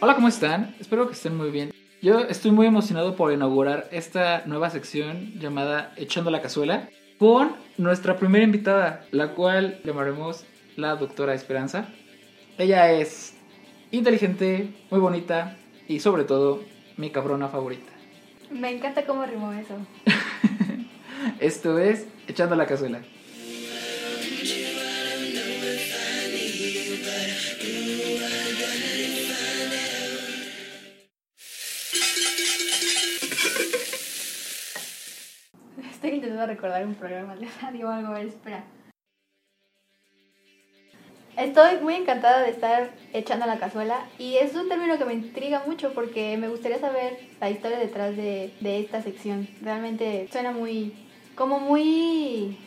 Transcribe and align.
Hola, 0.00 0.14
¿cómo 0.14 0.28
están? 0.28 0.74
Espero 0.80 1.06
que 1.06 1.12
estén 1.12 1.36
muy 1.36 1.50
bien. 1.50 1.70
Yo 2.00 2.20
estoy 2.20 2.50
muy 2.50 2.66
emocionado 2.66 3.14
por 3.14 3.32
inaugurar 3.32 3.88
esta 3.92 4.42
nueva 4.46 4.70
sección 4.70 5.34
llamada 5.38 5.92
Echando 5.96 6.30
la 6.30 6.40
Cazuela 6.40 6.88
con 7.18 7.54
nuestra 7.76 8.16
primera 8.16 8.42
invitada, 8.42 9.04
la 9.10 9.34
cual 9.34 9.80
llamaremos 9.84 10.46
la 10.76 10.96
doctora 10.96 11.34
Esperanza. 11.34 11.88
Ella 12.56 12.90
es 12.90 13.34
inteligente, 13.90 14.72
muy 14.90 15.00
bonita 15.00 15.58
y 15.88 16.00
sobre 16.00 16.24
todo 16.24 16.62
mi 16.96 17.10
cabrona 17.10 17.48
favorita. 17.48 17.92
Me 18.50 18.70
encanta 18.70 19.04
cómo 19.04 19.26
rimó 19.26 19.52
eso. 19.52 19.74
Esto 21.38 21.78
es 21.78 22.06
Echando 22.26 22.56
la 22.56 22.66
Cazuela. 22.66 23.02
Recordar 36.46 36.86
un 36.86 36.94
programa 36.94 37.36
de 37.36 37.48
radio 37.60 37.88
o 37.88 37.90
algo, 37.90 38.16
espera. 38.16 38.64
Estoy 41.36 41.78
muy 41.80 41.94
encantada 41.94 42.42
de 42.42 42.50
estar 42.50 42.90
echando 43.12 43.46
la 43.46 43.58
cazuela 43.58 44.06
y 44.18 44.36
es 44.36 44.54
un 44.54 44.68
término 44.68 44.98
que 44.98 45.04
me 45.04 45.14
intriga 45.14 45.62
mucho 45.66 45.92
porque 45.94 46.36
me 46.36 46.48
gustaría 46.48 46.78
saber 46.78 47.18
la 47.40 47.50
historia 47.50 47.78
detrás 47.78 48.16
de, 48.16 48.52
de 48.60 48.80
esta 48.80 49.00
sección. 49.00 49.48
Realmente 49.62 50.28
suena 50.30 50.50
muy, 50.50 50.92
como 51.36 51.60
muy 51.60 52.58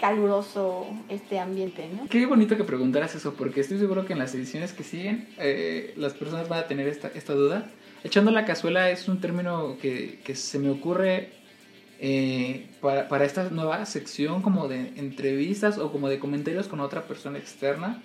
caluroso 0.00 0.86
este 1.08 1.38
ambiente, 1.38 1.88
¿no? 1.94 2.08
Qué 2.08 2.24
bonito 2.26 2.56
que 2.56 2.64
preguntaras 2.64 3.14
eso, 3.14 3.34
porque 3.34 3.60
estoy 3.60 3.78
seguro 3.78 4.04
que 4.06 4.14
en 4.14 4.18
las 4.18 4.34
ediciones 4.34 4.72
que 4.72 4.82
siguen 4.82 5.28
eh, 5.38 5.92
las 5.96 6.14
personas 6.14 6.48
van 6.48 6.60
a 6.60 6.66
tener 6.66 6.88
esta, 6.88 7.08
esta 7.08 7.34
duda. 7.34 7.70
Echando 8.02 8.30
la 8.30 8.44
cazuela 8.44 8.90
es 8.90 9.08
un 9.08 9.20
término 9.20 9.76
que, 9.80 10.20
que 10.24 10.34
se 10.34 10.58
me 10.58 10.70
ocurre 10.70 11.41
eh, 12.04 12.66
para, 12.80 13.06
para 13.06 13.24
esta 13.24 13.44
nueva 13.50 13.86
sección 13.86 14.42
como 14.42 14.66
de 14.66 14.92
entrevistas 14.96 15.78
o 15.78 15.92
como 15.92 16.08
de 16.08 16.18
comentarios 16.18 16.66
con 16.66 16.80
otra 16.80 17.02
persona 17.02 17.38
externa. 17.38 18.02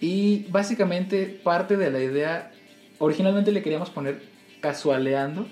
Y 0.00 0.46
básicamente 0.48 1.26
parte 1.44 1.76
de 1.76 1.90
la 1.90 2.00
idea, 2.00 2.52
originalmente 2.98 3.52
le 3.52 3.62
queríamos 3.62 3.90
poner 3.90 4.22
casualeando, 4.62 5.46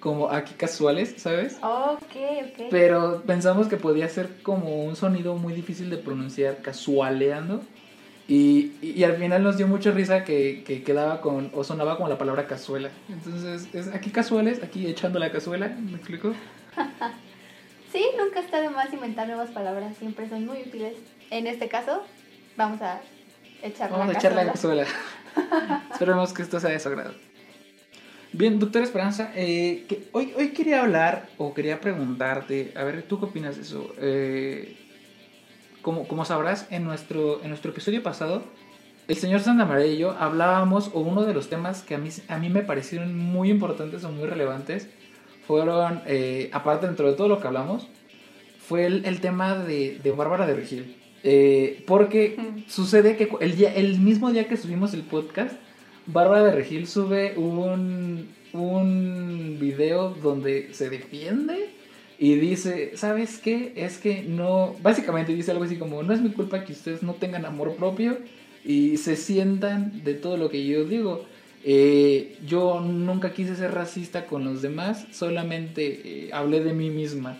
como 0.00 0.30
aquí 0.30 0.54
casuales, 0.54 1.14
¿sabes? 1.16 1.58
Ok, 1.62 2.02
ok. 2.02 2.66
Pero 2.70 3.22
pensamos 3.24 3.68
que 3.68 3.76
podía 3.76 4.08
ser 4.08 4.42
como 4.42 4.84
un 4.84 4.96
sonido 4.96 5.36
muy 5.36 5.54
difícil 5.54 5.90
de 5.90 5.98
pronunciar, 5.98 6.60
casualeando. 6.60 7.62
Y, 8.26 8.72
y, 8.82 8.94
y 8.96 9.04
al 9.04 9.14
final 9.14 9.44
nos 9.44 9.58
dio 9.58 9.68
mucha 9.68 9.92
risa 9.92 10.24
que, 10.24 10.64
que, 10.66 10.82
quedaba 10.82 11.20
con, 11.20 11.52
o 11.54 11.62
sonaba 11.62 11.96
como 11.96 12.08
la 12.08 12.18
palabra 12.18 12.48
cazuela. 12.48 12.90
Entonces, 13.08 13.68
es 13.72 13.86
aquí 13.94 14.10
casuales, 14.10 14.60
aquí 14.60 14.88
echando 14.88 15.20
la 15.20 15.30
cazuela, 15.30 15.68
¿me 15.68 15.98
explico? 15.98 16.34
sí, 17.92 18.04
nunca 18.18 18.40
está 18.40 18.60
de 18.60 18.70
más 18.70 18.92
inventar 18.92 19.26
nuevas 19.26 19.50
palabras, 19.50 19.96
siempre 19.96 20.28
son 20.28 20.46
muy 20.46 20.62
útiles. 20.62 20.94
En 21.30 21.46
este 21.46 21.68
caso, 21.68 22.02
vamos 22.56 22.80
a 22.82 23.00
echar 23.62 23.90
Vamos 23.90 24.08
la 24.08 24.12
a 24.12 24.16
echar 24.16 24.32
la 24.32 24.46
cazuela. 24.46 24.84
Esperemos 25.92 26.32
que 26.32 26.42
esto 26.42 26.60
sea 26.60 26.70
de 26.70 26.80
su 26.80 26.88
agrado. 26.88 27.14
Bien, 28.32 28.58
doctora 28.58 28.84
Esperanza, 28.84 29.30
eh, 29.36 29.84
que 29.88 30.08
hoy, 30.10 30.32
hoy 30.36 30.48
quería 30.48 30.82
hablar 30.82 31.28
o 31.38 31.54
quería 31.54 31.80
preguntarte, 31.80 32.72
a 32.76 32.82
ver, 32.82 33.04
¿tú 33.04 33.20
qué 33.20 33.26
opinas 33.26 33.54
de 33.56 33.62
eso? 33.62 33.94
Eh, 33.98 34.76
como, 35.82 36.08
como 36.08 36.24
sabrás, 36.24 36.66
en 36.70 36.82
nuestro, 36.82 37.40
en 37.42 37.50
nuestro 37.50 37.70
episodio 37.70 38.02
pasado, 38.02 38.42
el 39.06 39.16
señor 39.16 39.40
Santamaría 39.40 39.86
y 39.86 39.98
yo 39.98 40.12
hablábamos, 40.18 40.90
o 40.94 41.00
uno 41.00 41.22
de 41.22 41.32
los 41.32 41.48
temas 41.48 41.82
que 41.82 41.94
a 41.94 41.98
mí, 41.98 42.08
a 42.26 42.38
mí 42.38 42.48
me 42.48 42.62
parecieron 42.62 43.16
muy 43.16 43.50
importantes 43.50 44.02
o 44.02 44.10
muy 44.10 44.26
relevantes, 44.26 44.88
fueron, 45.46 46.02
eh, 46.06 46.50
aparte 46.52 46.86
dentro 46.86 47.10
de 47.10 47.16
todo 47.16 47.28
lo 47.28 47.40
que 47.40 47.46
hablamos, 47.46 47.88
fue 48.58 48.86
el, 48.86 49.04
el 49.04 49.20
tema 49.20 49.56
de, 49.58 49.98
de 50.02 50.10
Bárbara 50.10 50.46
de 50.46 50.54
Regil. 50.54 50.96
Eh, 51.22 51.82
porque 51.86 52.36
sucede 52.68 53.16
que 53.16 53.28
el, 53.40 53.56
día, 53.56 53.74
el 53.74 53.98
mismo 53.98 54.30
día 54.30 54.46
que 54.46 54.56
subimos 54.56 54.92
el 54.92 55.02
podcast, 55.02 55.54
Bárbara 56.06 56.44
de 56.44 56.52
Regil 56.52 56.86
sube 56.86 57.34
un, 57.36 58.28
un 58.52 59.56
video 59.58 60.10
donde 60.10 60.74
se 60.74 60.90
defiende 60.90 61.70
y 62.18 62.34
dice, 62.34 62.92
¿sabes 62.94 63.38
qué? 63.38 63.72
Es 63.74 63.98
que 63.98 64.22
no, 64.22 64.76
básicamente 64.82 65.34
dice 65.34 65.50
algo 65.50 65.64
así 65.64 65.76
como, 65.76 66.02
no 66.02 66.12
es 66.12 66.20
mi 66.20 66.30
culpa 66.30 66.64
que 66.64 66.72
ustedes 66.72 67.02
no 67.02 67.14
tengan 67.14 67.44
amor 67.44 67.74
propio 67.76 68.18
y 68.64 68.98
se 68.98 69.16
sientan 69.16 70.04
de 70.04 70.14
todo 70.14 70.36
lo 70.36 70.50
que 70.50 70.64
yo 70.64 70.84
digo. 70.84 71.24
Eh, 71.66 72.36
yo 72.46 72.78
nunca 72.80 73.32
quise 73.32 73.56
ser 73.56 73.72
racista 73.72 74.26
con 74.26 74.44
los 74.44 74.60
demás, 74.60 75.06
solamente 75.10 76.26
eh, 76.26 76.30
hablé 76.30 76.62
de 76.62 76.74
mí 76.74 76.90
misma. 76.90 77.38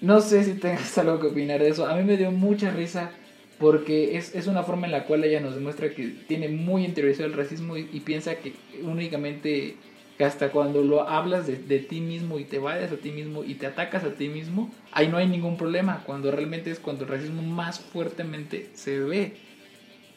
No 0.00 0.22
sé 0.22 0.44
si 0.44 0.54
tengas 0.54 0.96
algo 0.98 1.20
que 1.20 1.26
opinar 1.26 1.60
de 1.60 1.68
eso. 1.68 1.86
A 1.86 1.94
mí 1.94 2.02
me 2.02 2.16
dio 2.16 2.32
mucha 2.32 2.70
risa 2.70 3.12
porque 3.58 4.16
es, 4.16 4.34
es 4.34 4.46
una 4.46 4.62
forma 4.62 4.86
en 4.86 4.92
la 4.92 5.04
cual 5.04 5.24
ella 5.24 5.40
nos 5.40 5.54
demuestra 5.54 5.90
que 5.90 6.08
tiene 6.26 6.48
muy 6.48 6.86
interiorizado 6.86 7.26
el 7.26 7.34
racismo 7.34 7.76
y, 7.76 7.84
piensa 8.00 8.36
que 8.36 8.54
únicamente 8.82 9.76
hasta 10.18 10.50
cuando 10.50 10.82
lo 10.82 11.06
hablas 11.08 11.46
de, 11.46 11.56
de 11.56 11.80
ti 11.80 12.00
mismo 12.00 12.38
y 12.38 12.44
te 12.44 12.58
vayas 12.58 12.92
a 12.92 12.96
ti 12.96 13.10
mismo 13.10 13.44
y 13.44 13.54
te 13.54 13.66
atacas 13.66 14.04
a 14.04 14.14
ti 14.14 14.28
mismo, 14.28 14.70
ahí 14.92 15.08
no 15.08 15.18
hay 15.18 15.26
ningún 15.26 15.58
problema. 15.58 16.02
Cuando 16.06 16.30
realmente 16.30 16.70
es 16.70 16.78
cuando 16.78 17.04
el 17.04 17.10
racismo 17.10 17.42
más 17.42 17.78
fuertemente 17.80 18.70
se 18.72 18.98
ve. 19.00 19.34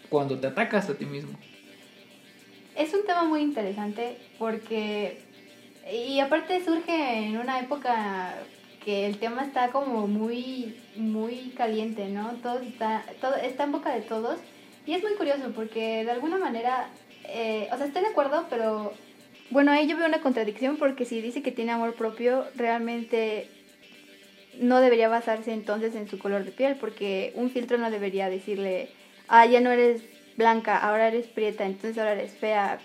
Cuando 0.10 0.40
te 0.40 0.48
atacas 0.48 0.90
a 0.90 0.94
ti 0.94 1.06
mismo. 1.06 1.38
Es 2.76 2.94
un 2.94 3.06
tema 3.06 3.24
muy 3.24 3.42
interesante 3.42 4.18
porque, 4.40 5.20
y 5.92 6.20
aparte 6.20 6.64
surge 6.64 7.28
en 7.28 7.38
una 7.38 7.60
época 7.60 8.34
que 8.84 9.06
el 9.06 9.20
tema 9.20 9.44
está 9.44 9.70
como 9.70 10.08
muy, 10.08 10.76
muy 10.96 11.54
caliente, 11.56 12.10
¿no? 12.10 12.32
Todo 12.42 12.60
está, 12.60 13.04
todo 13.22 13.36
está 13.36 13.66
en 13.66 13.72
boca 13.72 13.94
de 13.94 14.02
todos 14.02 14.40
y 14.86 14.94
es 14.94 15.04
muy 15.04 15.14
curioso 15.14 15.52
porque 15.56 16.04
de 16.04 16.12
alguna 16.12 16.38
manera, 16.38 16.90
eh, 17.26 17.70
o 17.72 17.78
sea, 17.78 17.86
estoy 17.86 18.02
de 18.02 18.10
acuerdo, 18.10 18.48
pero 18.50 18.94
bueno, 19.52 19.72
ahí 19.72 19.88
yo 19.88 19.96
veo 19.96 20.08
una 20.08 20.22
contradicción 20.22 20.78
porque 20.78 21.06
si 21.06 21.22
dice 21.22 21.44
que 21.44 21.52
tiene 21.52 21.72
amor 21.72 21.94
propio, 21.94 22.46
realmente 22.56 23.50
no 24.60 24.82
debería 24.82 25.10
basarse 25.10 25.54
entonces 25.54 25.96
en 25.96 26.10
su 26.10 26.18
color 26.18 26.44
de 26.44 26.52
piel 26.52 26.76
porque 26.76 27.34
un 27.36 27.52
filtro 27.52 27.78
no 27.78 27.92
debería 27.92 28.30
decirle, 28.30 28.90
ah, 29.28 29.46
ya 29.46 29.62
no 29.62 29.72
eres 29.72 30.04
blanca, 30.38 30.78
ahora 30.78 31.08
eres 31.08 31.28
prieta, 31.28 31.66
entonces 31.66 31.98
ahora 31.98 32.14
eres 32.14 32.32
fea. 32.34 32.80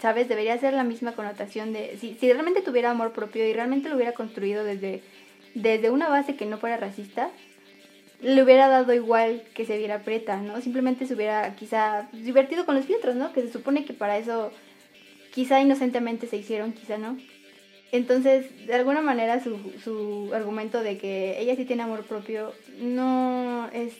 ¿Sabes? 0.00 0.28
Debería 0.28 0.56
ser 0.58 0.72
la 0.72 0.84
misma 0.84 1.12
connotación 1.12 1.74
de... 1.74 1.98
Si, 2.00 2.14
si 2.14 2.32
realmente 2.32 2.62
tuviera 2.62 2.90
amor 2.90 3.12
propio 3.12 3.46
y 3.46 3.52
realmente 3.52 3.90
lo 3.90 3.96
hubiera 3.96 4.12
construido 4.12 4.64
desde, 4.64 5.02
desde 5.54 5.90
una 5.90 6.08
base 6.08 6.36
que 6.36 6.46
no 6.46 6.56
fuera 6.56 6.78
racista, 6.78 7.30
le 8.22 8.42
hubiera 8.42 8.68
dado 8.68 8.92
igual 8.94 9.42
que 9.54 9.64
se 9.64 9.78
viera 9.78 10.02
prieta, 10.02 10.40
¿no? 10.40 10.60
Simplemente 10.60 11.06
se 11.06 11.14
hubiera 11.14 11.54
quizá 11.54 12.08
divertido 12.12 12.66
con 12.66 12.74
los 12.74 12.86
filtros, 12.86 13.14
¿no? 13.16 13.32
Que 13.32 13.42
se 13.42 13.52
supone 13.52 13.84
que 13.84 13.92
para 13.92 14.18
eso 14.18 14.52
quizá 15.32 15.60
inocentemente 15.60 16.26
se 16.26 16.36
hicieron, 16.36 16.72
quizá 16.72 16.98
no. 16.98 17.16
Entonces, 17.92 18.66
de 18.66 18.74
alguna 18.74 19.00
manera 19.00 19.42
su, 19.42 19.56
su 19.82 20.30
argumento 20.34 20.82
de 20.82 20.98
que 20.98 21.40
ella 21.40 21.56
sí 21.56 21.64
tiene 21.64 21.82
amor 21.82 22.04
propio 22.04 22.52
no 22.78 23.68
es 23.72 23.94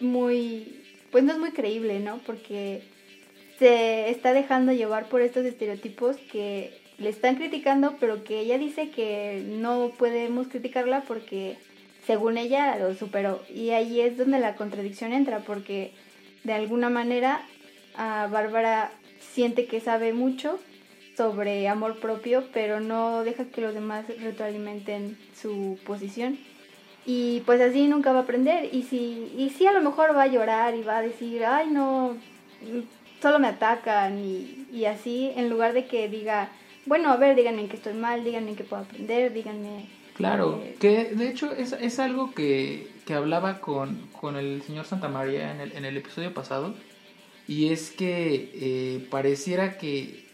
muy, 0.00 0.83
pues 1.14 1.22
no 1.22 1.30
es 1.30 1.38
muy 1.38 1.52
creíble, 1.52 2.00
¿no? 2.00 2.18
Porque 2.26 2.82
se 3.60 4.10
está 4.10 4.32
dejando 4.32 4.72
llevar 4.72 5.08
por 5.08 5.20
estos 5.20 5.46
estereotipos 5.46 6.16
que 6.16 6.76
le 6.98 7.08
están 7.08 7.36
criticando, 7.36 7.94
pero 8.00 8.24
que 8.24 8.40
ella 8.40 8.58
dice 8.58 8.90
que 8.90 9.44
no 9.46 9.92
podemos 9.96 10.48
criticarla 10.48 11.02
porque 11.02 11.56
según 12.04 12.36
ella 12.36 12.76
lo 12.80 12.92
superó. 12.96 13.44
Y 13.48 13.70
ahí 13.70 14.00
es 14.00 14.18
donde 14.18 14.40
la 14.40 14.56
contradicción 14.56 15.12
entra, 15.12 15.38
porque 15.38 15.92
de 16.42 16.52
alguna 16.52 16.90
manera 16.90 17.46
a 17.94 18.26
Bárbara 18.26 18.90
siente 19.20 19.66
que 19.66 19.78
sabe 19.78 20.12
mucho 20.14 20.58
sobre 21.16 21.68
amor 21.68 22.00
propio, 22.00 22.48
pero 22.52 22.80
no 22.80 23.22
deja 23.22 23.44
que 23.44 23.60
los 23.60 23.72
demás 23.72 24.04
retroalimenten 24.20 25.16
su 25.40 25.78
posición. 25.86 26.40
Y 27.06 27.40
pues 27.40 27.60
así 27.60 27.86
nunca 27.86 28.12
va 28.12 28.20
a 28.20 28.22
aprender. 28.22 28.68
Y 28.72 28.82
si, 28.84 29.32
y 29.36 29.50
sí 29.50 29.66
a 29.66 29.72
lo 29.72 29.80
mejor 29.82 30.16
va 30.16 30.22
a 30.22 30.26
llorar 30.26 30.74
y 30.74 30.82
va 30.82 30.98
a 30.98 31.02
decir, 31.02 31.44
ay 31.44 31.68
no, 31.70 32.16
solo 33.20 33.38
me 33.38 33.48
atacan 33.48 34.18
y, 34.18 34.66
y 34.72 34.86
así, 34.86 35.32
en 35.36 35.50
lugar 35.50 35.72
de 35.74 35.86
que 35.86 36.08
diga, 36.08 36.48
bueno, 36.86 37.10
a 37.10 37.16
ver, 37.16 37.36
díganme 37.36 37.66
que 37.66 37.76
estoy 37.76 37.94
mal, 37.94 38.24
díganme 38.24 38.54
que 38.54 38.64
puedo 38.64 38.82
aprender, 38.82 39.32
díganme... 39.32 39.86
Claro, 40.14 40.62
eh, 40.62 40.76
que 40.78 41.06
de 41.14 41.28
hecho 41.28 41.50
es, 41.52 41.72
es 41.72 41.98
algo 41.98 42.32
que, 42.34 42.88
que 43.04 43.14
hablaba 43.14 43.60
con, 43.60 44.06
con 44.20 44.36
el 44.36 44.62
señor 44.62 44.84
Santa 44.84 45.08
María 45.08 45.50
en 45.50 45.60
el, 45.60 45.72
en 45.72 45.84
el 45.84 45.96
episodio 45.96 46.32
pasado, 46.32 46.74
y 47.48 47.70
es 47.72 47.90
que 47.90 48.50
eh, 48.54 49.06
pareciera 49.10 49.76
que, 49.76 50.24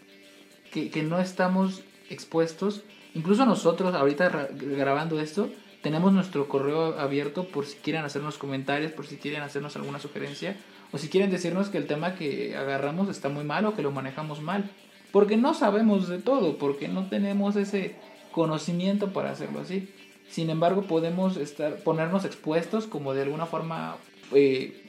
que, 0.71 0.89
que 0.91 1.03
no 1.03 1.19
estamos 1.19 1.81
expuestos, 2.09 2.83
incluso 3.15 3.45
nosotros 3.45 3.95
ahorita 3.95 4.29
ra- 4.29 4.49
grabando 4.51 5.19
esto, 5.19 5.49
tenemos 5.81 6.13
nuestro 6.13 6.47
correo 6.47 6.99
abierto 6.99 7.45
por 7.45 7.65
si 7.65 7.77
quieren 7.77 8.03
hacernos 8.03 8.37
comentarios, 8.37 8.91
por 8.91 9.07
si 9.07 9.17
quieren 9.17 9.41
hacernos 9.41 9.75
alguna 9.75 9.99
sugerencia 9.99 10.55
o 10.91 10.97
si 10.97 11.09
quieren 11.09 11.31
decirnos 11.31 11.69
que 11.69 11.77
el 11.77 11.87
tema 11.87 12.15
que 12.15 12.55
agarramos 12.55 13.09
está 13.09 13.29
muy 13.29 13.43
mal 13.43 13.65
o 13.65 13.75
que 13.75 13.81
lo 13.81 13.91
manejamos 13.91 14.41
mal. 14.41 14.69
Porque 15.11 15.37
no 15.37 15.53
sabemos 15.53 16.07
de 16.07 16.19
todo, 16.19 16.57
porque 16.57 16.87
no 16.87 17.07
tenemos 17.09 17.55
ese 17.55 17.95
conocimiento 18.31 19.11
para 19.11 19.31
hacerlo 19.31 19.61
así. 19.61 19.89
Sin 20.29 20.49
embargo, 20.49 20.83
podemos 20.83 21.35
estar, 21.37 21.77
ponernos 21.83 22.23
expuestos 22.25 22.87
como 22.87 23.13
de 23.13 23.23
alguna 23.23 23.45
forma, 23.45 23.97
eh, 24.33 24.83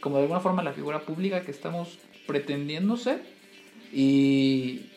como 0.00 0.16
de 0.16 0.22
alguna 0.22 0.40
forma 0.40 0.62
la 0.62 0.72
figura 0.72 1.00
pública 1.00 1.42
que 1.42 1.52
estamos 1.52 1.98
pretendiendo 2.26 2.96
ser 2.96 3.22
y, 3.92 4.90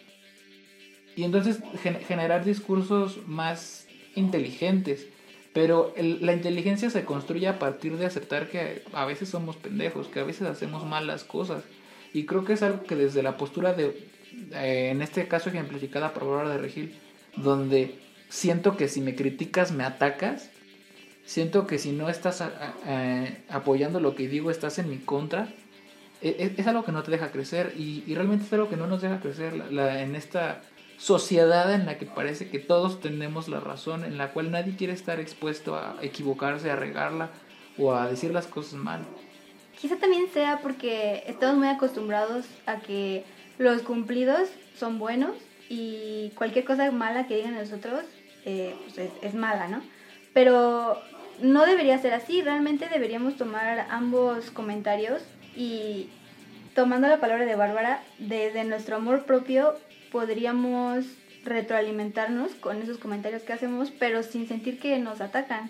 y 1.15 1.23
entonces 1.23 1.59
generar 2.07 2.43
discursos 2.45 3.19
más 3.27 3.87
inteligentes. 4.15 5.07
Pero 5.53 5.93
la 5.97 6.33
inteligencia 6.33 6.89
se 6.89 7.05
construye 7.05 7.47
a 7.47 7.59
partir 7.59 7.97
de 7.97 8.07
aceptar 8.07 8.49
que 8.49 8.81
a 8.91 9.05
veces 9.05 9.29
somos 9.29 9.55
pendejos, 9.55 10.07
que 10.07 10.19
a 10.19 10.23
veces 10.23 10.47
hacemos 10.47 10.83
malas 10.85 11.23
cosas. 11.23 11.63
Y 12.11 12.25
creo 12.25 12.43
que 12.43 12.53
es 12.53 12.63
algo 12.63 12.83
que 12.83 12.95
desde 12.95 13.21
la 13.21 13.37
postura 13.37 13.73
de, 13.73 14.09
eh, 14.51 14.89
en 14.91 15.03
este 15.03 15.27
caso 15.27 15.49
ejemplificada 15.49 16.13
por 16.13 16.25
Bárbara 16.25 16.49
de 16.49 16.57
Regil, 16.57 16.95
donde 17.35 17.99
siento 18.29 18.77
que 18.77 18.87
si 18.87 18.99
me 18.99 19.15
criticas 19.15 19.71
me 19.71 19.83
atacas, 19.83 20.49
siento 21.23 21.67
que 21.67 21.77
si 21.77 21.91
no 21.91 22.09
estás 22.09 22.43
apoyando 23.49 23.99
lo 23.99 24.15
que 24.15 24.27
digo 24.27 24.49
estás 24.49 24.79
en 24.79 24.89
mi 24.89 24.97
contra, 24.97 25.53
e, 26.21 26.29
e, 26.29 26.53
es, 26.59 26.67
algo 26.67 26.83
que 26.83 26.91
no 26.91 27.03
te 27.03 27.11
deja 27.11 27.31
crecer 27.31 27.73
y, 27.77 28.03
realmente 28.13 28.45
es 28.45 28.53
algo 28.53 28.69
que 28.69 28.77
no 28.77 28.87
nos 28.87 29.01
deja 29.01 29.19
crecer 29.19 29.53
en 29.53 30.15
esta 30.15 30.61
sociedad 31.03 31.73
en 31.73 31.85
la 31.85 31.97
que 31.97 32.05
parece 32.05 32.49
que 32.49 32.59
todos 32.59 33.01
tenemos 33.01 33.49
la 33.49 33.59
razón, 33.59 34.05
en 34.05 34.17
la 34.17 34.31
cual 34.31 34.51
nadie 34.51 34.77
quiere 34.77 34.93
estar 34.93 35.19
expuesto 35.19 35.75
a 35.75 35.97
equivocarse, 36.01 36.71
a 36.71 36.77
regarla 36.77 37.29
o 37.77 37.93
a 37.93 38.07
decir 38.07 38.31
las 38.31 38.47
cosas 38.47 38.75
mal. 38.75 39.01
Quizá 39.77 39.97
también 39.97 40.27
sea 40.33 40.59
porque 40.63 41.23
estamos 41.27 41.57
muy 41.57 41.67
acostumbrados 41.67 42.45
a 42.65 42.79
que 42.79 43.25
los 43.57 43.81
cumplidos 43.81 44.47
son 44.77 44.97
buenos 44.97 45.35
y 45.67 46.31
cualquier 46.35 46.63
cosa 46.63 46.89
mala 46.91 47.27
que 47.27 47.35
digan 47.35 47.55
nosotros 47.55 48.05
eh, 48.45 48.73
pues 48.85 49.09
es, 49.21 49.33
mala, 49.33 49.67
¿no? 49.67 49.81
Pero 50.33 51.01
no 51.41 51.65
debería 51.65 51.97
ser 51.97 52.13
así, 52.13 52.41
realmente 52.41 52.87
deberíamos 52.87 53.35
tomar 53.35 53.87
ambos 53.89 54.51
comentarios 54.51 55.21
y 55.53 56.07
tomando 56.75 57.09
la 57.09 57.19
palabra 57.19 57.45
de 57.45 57.57
Bárbara, 57.57 58.01
desde 58.19 58.63
nuestro 58.63 58.95
amor 58.95 59.25
propio 59.25 59.75
podríamos 60.13 61.05
retroalimentarnos 61.43 62.53
con 62.53 62.81
esos 62.81 62.99
comentarios 62.99 63.41
que 63.41 63.51
hacemos, 63.51 63.91
pero 63.91 64.23
sin 64.23 64.47
sentir 64.47 64.79
que 64.79 64.97
nos 64.99 65.19
atacan. 65.19 65.69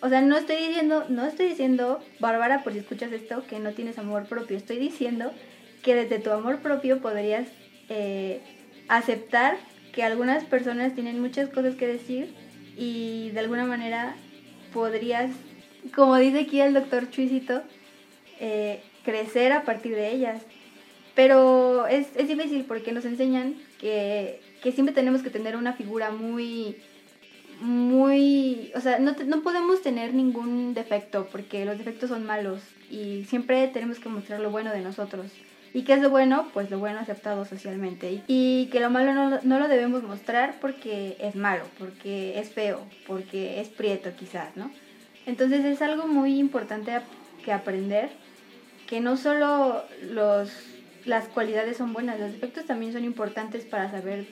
O 0.00 0.08
sea, 0.08 0.20
no 0.22 0.36
estoy 0.36 0.56
diciendo, 0.56 1.04
no 1.08 1.24
estoy 1.26 1.48
diciendo, 1.48 2.00
Bárbara, 2.18 2.64
por 2.64 2.72
si 2.72 2.80
escuchas 2.80 3.12
esto, 3.12 3.44
que 3.46 3.60
no 3.60 3.72
tienes 3.72 3.98
amor 3.98 4.24
propio. 4.26 4.56
Estoy 4.56 4.78
diciendo 4.78 5.32
que 5.82 5.94
desde 5.94 6.18
tu 6.18 6.30
amor 6.30 6.60
propio 6.60 7.00
podrías 7.00 7.46
eh, 7.88 8.40
aceptar 8.88 9.56
que 9.92 10.02
algunas 10.02 10.44
personas 10.44 10.94
tienen 10.94 11.20
muchas 11.20 11.48
cosas 11.50 11.76
que 11.76 11.86
decir 11.86 12.34
y 12.76 13.30
de 13.30 13.40
alguna 13.40 13.66
manera 13.66 14.16
podrías, 14.72 15.30
como 15.94 16.16
dice 16.16 16.40
aquí 16.40 16.60
el 16.60 16.74
doctor 16.74 17.08
Chuisito, 17.10 17.62
eh, 18.40 18.82
crecer 19.04 19.52
a 19.52 19.62
partir 19.62 19.94
de 19.94 20.10
ellas. 20.10 20.42
Pero 21.14 21.86
es, 21.86 22.08
es 22.16 22.26
difícil 22.26 22.64
porque 22.64 22.90
nos 22.90 23.04
enseñan 23.04 23.54
que, 24.62 24.72
siempre 24.72 24.94
tenemos 24.94 25.22
que 25.22 25.28
tener 25.28 25.56
una 25.56 25.74
figura 25.74 26.10
muy, 26.10 26.76
muy, 27.60 28.72
o 28.74 28.80
sea, 28.80 28.98
no, 28.98 29.14
no 29.26 29.42
podemos 29.42 29.82
tener 29.82 30.14
ningún 30.14 30.72
defecto 30.72 31.28
porque 31.30 31.66
los 31.66 31.76
defectos 31.76 32.08
son 32.08 32.24
malos 32.24 32.62
y 32.90 33.24
siempre 33.24 33.68
tenemos 33.68 33.98
que 33.98 34.08
mostrar 34.08 34.40
lo 34.40 34.50
bueno 34.50 34.72
de 34.72 34.80
nosotros. 34.80 35.30
¿Y 35.74 35.82
qué 35.82 35.94
es 35.94 36.00
lo 36.00 36.08
bueno? 36.08 36.48
Pues 36.54 36.70
lo 36.70 36.78
bueno 36.78 37.00
aceptado 37.00 37.44
socialmente. 37.44 38.22
Y 38.28 38.66
que 38.66 38.80
lo 38.80 38.90
malo 38.90 39.12
no, 39.12 39.40
no, 39.42 39.58
lo 39.58 39.68
debemos 39.68 40.04
mostrar 40.04 40.54
porque 40.60 41.16
es 41.20 41.34
malo, 41.34 41.64
porque 41.78 42.38
es 42.38 42.50
feo, 42.50 42.80
porque 43.06 43.60
es 43.60 43.68
prieto 43.68 44.10
quizás, 44.16 44.56
¿no? 44.56 44.70
Entonces 45.26 45.64
es 45.64 45.82
algo 45.82 46.06
muy 46.06 46.38
importante 46.38 46.92
que 47.44 47.52
aprender, 47.52 48.10
que 48.86 49.00
no 49.00 49.16
solo 49.16 49.82
los, 50.10 50.73
las 51.04 51.28
cualidades 51.28 51.76
son 51.76 51.92
buenas, 51.92 52.18
los 52.18 52.32
defectos 52.32 52.66
también 52.66 52.92
son 52.92 53.04
importantes 53.04 53.64
para 53.64 53.90
saber 53.90 54.26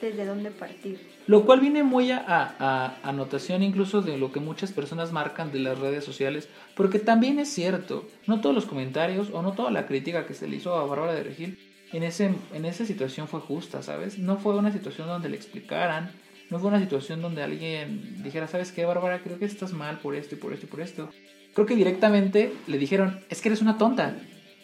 desde 0.00 0.24
dónde 0.24 0.50
partir. 0.50 1.00
Lo 1.26 1.44
cual 1.44 1.60
viene 1.60 1.82
muy 1.82 2.10
a, 2.10 2.96
anotación 3.02 3.62
incluso 3.62 4.02
de 4.02 4.18
lo 4.18 4.32
que 4.32 4.40
muchas 4.40 4.72
personas 4.72 5.12
marcan 5.12 5.52
de 5.52 5.60
las 5.60 5.78
redes 5.78 6.04
sociales, 6.04 6.48
porque 6.74 6.98
también 6.98 7.38
es 7.38 7.48
cierto, 7.48 8.08
no 8.26 8.40
todos 8.40 8.54
los 8.54 8.66
comentarios 8.66 9.30
o 9.32 9.42
no 9.42 9.52
toda 9.52 9.70
la 9.70 9.86
crítica 9.86 10.26
que 10.26 10.34
se 10.34 10.48
le 10.48 10.56
hizo 10.56 10.74
a 10.74 10.86
Bárbara 10.86 11.14
de 11.14 11.24
Regil 11.24 11.58
en, 11.92 12.02
ese, 12.02 12.34
en 12.52 12.64
esa 12.64 12.84
situación 12.86 13.28
fue 13.28 13.40
justa, 13.40 13.82
¿sabes? 13.82 14.18
No 14.18 14.38
fue 14.38 14.56
una 14.56 14.72
situación 14.72 15.08
donde 15.08 15.28
le 15.28 15.36
explicaran, 15.36 16.12
no 16.48 16.58
fue 16.58 16.68
una 16.68 16.80
situación 16.80 17.20
donde 17.20 17.42
alguien 17.42 18.22
dijera, 18.22 18.48
¿sabes 18.48 18.72
qué, 18.72 18.84
Bárbara? 18.84 19.22
Creo 19.22 19.38
que 19.38 19.44
estás 19.44 19.72
mal 19.72 19.98
por 19.98 20.14
esto 20.14 20.34
y 20.34 20.38
por 20.38 20.52
esto 20.52 20.66
y 20.66 20.68
por 20.68 20.80
esto. 20.80 21.10
Creo 21.54 21.66
que 21.66 21.76
directamente 21.76 22.52
le 22.66 22.78
dijeron, 22.78 23.20
es 23.28 23.40
que 23.40 23.48
eres 23.48 23.62
una 23.62 23.76
tonta. 23.76 24.16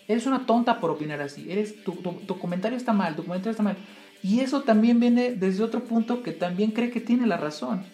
Eres 0.08 0.26
una 0.26 0.46
tonta 0.46 0.80
por 0.80 0.90
opinar 0.90 1.20
así. 1.20 1.50
Eres, 1.50 1.82
tu, 1.82 1.92
tu, 1.92 2.38
comentario 2.38 2.76
está 2.76 2.92
mal, 2.92 3.16
tu 3.16 3.24
comentario 3.24 3.50
está 3.50 3.62
mal. 3.62 3.76
Y 4.22 4.40
eso 4.40 4.62
también 4.62 5.00
viene 5.00 5.32
desde 5.32 5.64
otro 5.64 5.84
punto 5.84 6.22
que 6.22 6.32
también 6.32 6.70
cree 6.70 6.90
que 6.90 7.00
tiene 7.00 7.26
la 7.26 7.36
razón. 7.36 7.84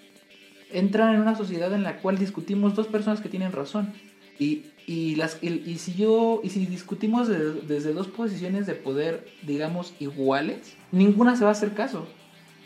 Entran 0.71 1.15
en 1.15 1.21
una 1.21 1.37
sociedad 1.37 1.73
en 1.75 1.83
la 1.83 1.99
cual 1.99 2.19
discutimos 2.19 2.75
dos 2.75 2.87
personas 2.87 3.21
que 3.21 3.29
tienen 3.29 3.53
razón. 3.53 3.93
Y, 4.39 4.65
y, 4.87 5.15
las, 5.17 5.43
y, 5.43 5.79
si 5.79 5.95
yo, 5.95 6.41
y 6.43 6.51
si 6.51 6.67
discutimos 6.67 7.29
desde 7.29 7.93
dos 7.93 8.09
posiciones 8.09 8.67
de 8.67 8.75
poder, 8.75 9.27
digamos, 9.43 9.95
iguales, 10.01 10.77
ninguna 10.91 11.37
se 11.37 11.45
va 11.45 11.51
a 11.51 11.53
hacer 11.53 11.75
caso. 11.75 12.07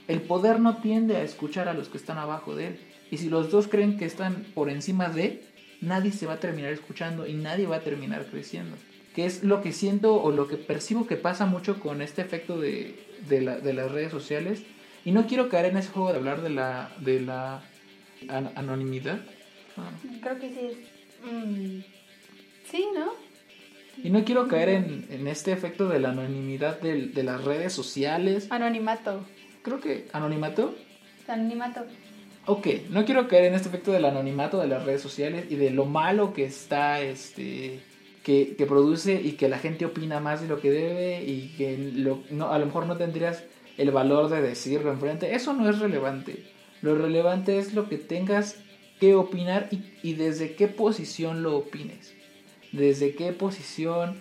El 0.08 0.22
poder 0.22 0.60
no 0.60 0.76
tiende 0.76 1.16
a 1.16 1.22
escuchar 1.22 1.68
a 1.68 1.74
los 1.74 1.88
que 1.88 1.98
están 1.98 2.18
abajo 2.18 2.54
de 2.54 2.68
él. 2.68 2.80
Y 3.10 3.18
si 3.18 3.28
los 3.28 3.50
dos 3.50 3.68
creen 3.68 3.96
que 3.96 4.04
están 4.04 4.46
por 4.54 4.70
encima 4.70 5.08
de, 5.08 5.42
nadie 5.80 6.12
se 6.12 6.26
va 6.26 6.34
a 6.34 6.40
terminar 6.40 6.72
escuchando 6.72 7.26
y 7.26 7.34
nadie 7.34 7.66
va 7.66 7.76
a 7.76 7.80
terminar 7.80 8.26
creciendo. 8.26 8.76
Que 9.16 9.24
es 9.24 9.42
lo 9.42 9.62
que 9.62 9.72
siento 9.72 10.22
o 10.22 10.30
lo 10.30 10.46
que 10.46 10.58
percibo 10.58 11.06
que 11.06 11.16
pasa 11.16 11.46
mucho 11.46 11.80
con 11.80 12.02
este 12.02 12.22
efecto 12.22 12.60
de, 12.60 12.94
de, 13.28 13.40
la, 13.40 13.56
de 13.58 13.72
las 13.72 13.90
redes 13.90 14.12
sociales. 14.12 14.62
Y 15.04 15.12
no 15.12 15.26
quiero 15.26 15.48
caer 15.48 15.66
en 15.66 15.78
ese 15.78 15.88
juego 15.88 16.12
de 16.12 16.18
hablar 16.18 16.42
de 16.42 16.50
la, 16.50 16.90
de 17.00 17.20
la 17.20 17.62
anonimidad. 18.28 19.20
Creo 20.20 20.38
que 20.38 20.50
sí 20.50 20.60
es. 20.60 20.76
Mm, 21.24 21.80
sí, 22.70 22.84
¿no? 22.94 23.12
Y 24.02 24.10
no 24.10 24.24
quiero 24.24 24.46
caer 24.48 24.68
en, 24.68 25.06
en 25.10 25.26
este 25.26 25.52
efecto 25.52 25.88
de 25.88 25.98
la 25.98 26.10
anonimidad 26.10 26.80
de, 26.80 27.06
de, 27.06 27.22
las 27.22 27.42
redes 27.42 27.72
sociales. 27.72 28.46
Anonimato. 28.50 29.24
Creo 29.62 29.80
que. 29.80 30.08
¿Anonimato? 30.12 30.74
Anonimato. 31.26 31.84
Ok, 32.44 32.66
no 32.90 33.04
quiero 33.04 33.26
caer 33.26 33.46
en 33.46 33.54
este 33.54 33.68
efecto 33.68 33.92
del 33.92 34.04
anonimato 34.04 34.60
de 34.60 34.68
las 34.68 34.84
redes 34.84 35.02
sociales 35.02 35.46
y 35.50 35.56
de 35.56 35.70
lo 35.70 35.84
malo 35.84 36.32
que 36.32 36.44
está 36.44 37.00
este 37.00 37.80
que, 38.26 38.66
produce 38.66 39.20
y 39.22 39.32
que 39.32 39.48
la 39.48 39.60
gente 39.60 39.86
opina 39.86 40.18
más 40.18 40.40
de 40.40 40.48
lo 40.48 40.60
que 40.60 40.72
debe 40.72 41.22
y 41.22 41.54
que 41.56 41.78
no, 42.32 42.50
a 42.50 42.58
lo 42.58 42.66
mejor 42.66 42.86
no 42.86 42.96
tendrías 42.96 43.44
el 43.78 43.92
valor 43.92 44.28
de 44.28 44.42
decirlo 44.42 44.90
enfrente. 44.90 45.36
Eso 45.36 45.52
no 45.52 45.70
es 45.70 45.78
relevante. 45.78 46.44
Lo 46.82 46.96
relevante 46.96 47.60
es 47.60 47.72
lo 47.72 47.88
que 47.88 47.98
tengas 47.98 48.56
que 48.98 49.14
opinar 49.14 49.68
y, 49.70 49.84
y 50.02 50.14
desde 50.14 50.56
qué 50.56 50.66
posición 50.66 51.44
lo 51.44 51.56
opines. 51.56 52.14
Desde 52.72 53.14
qué 53.14 53.32
posición 53.32 54.16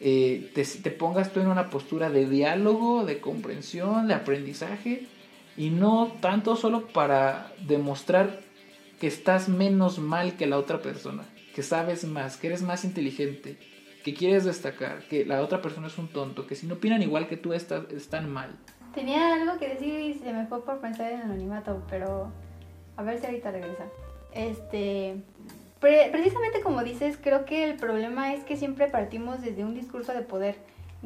eh, 0.00 0.50
te, 0.54 0.62
te 0.62 0.90
pongas 0.90 1.32
tú 1.32 1.40
en 1.40 1.46
una 1.46 1.70
postura 1.70 2.10
de 2.10 2.28
diálogo, 2.28 3.06
de 3.06 3.20
comprensión, 3.20 4.06
de 4.06 4.14
aprendizaje 4.14 5.06
y 5.56 5.70
no 5.70 6.12
tanto 6.20 6.56
solo 6.56 6.88
para 6.88 7.54
demostrar 7.66 8.42
que 9.00 9.06
estás 9.06 9.48
menos 9.48 9.98
mal 9.98 10.36
que 10.36 10.46
la 10.46 10.58
otra 10.58 10.82
persona 10.82 11.24
que 11.56 11.62
sabes 11.62 12.04
más, 12.04 12.36
que 12.36 12.48
eres 12.48 12.60
más 12.60 12.84
inteligente, 12.84 13.56
que 14.04 14.12
quieres 14.12 14.44
destacar, 14.44 15.08
que 15.08 15.24
la 15.24 15.40
otra 15.40 15.62
persona 15.62 15.86
es 15.86 15.96
un 15.96 16.08
tonto, 16.08 16.46
que 16.46 16.54
si 16.54 16.66
no 16.66 16.74
opinan 16.74 17.00
igual 17.00 17.28
que 17.28 17.38
tú 17.38 17.54
están 17.54 18.30
mal. 18.30 18.50
Tenía 18.94 19.32
algo 19.32 19.58
que 19.58 19.68
decir 19.70 19.98
y 19.98 20.12
se 20.12 20.34
me 20.34 20.44
fue 20.44 20.62
por 20.66 20.80
pensar 20.82 21.10
en 21.12 21.22
anonimato, 21.22 21.82
pero 21.88 22.30
a 22.98 23.02
ver 23.02 23.18
si 23.18 23.24
ahorita 23.24 23.52
regresa. 23.52 23.86
Este, 24.34 25.16
precisamente 25.80 26.60
como 26.60 26.84
dices, 26.84 27.18
creo 27.18 27.46
que 27.46 27.64
el 27.64 27.76
problema 27.76 28.34
es 28.34 28.44
que 28.44 28.58
siempre 28.58 28.88
partimos 28.88 29.40
desde 29.40 29.64
un 29.64 29.72
discurso 29.72 30.12
de 30.12 30.20
poder, 30.20 30.56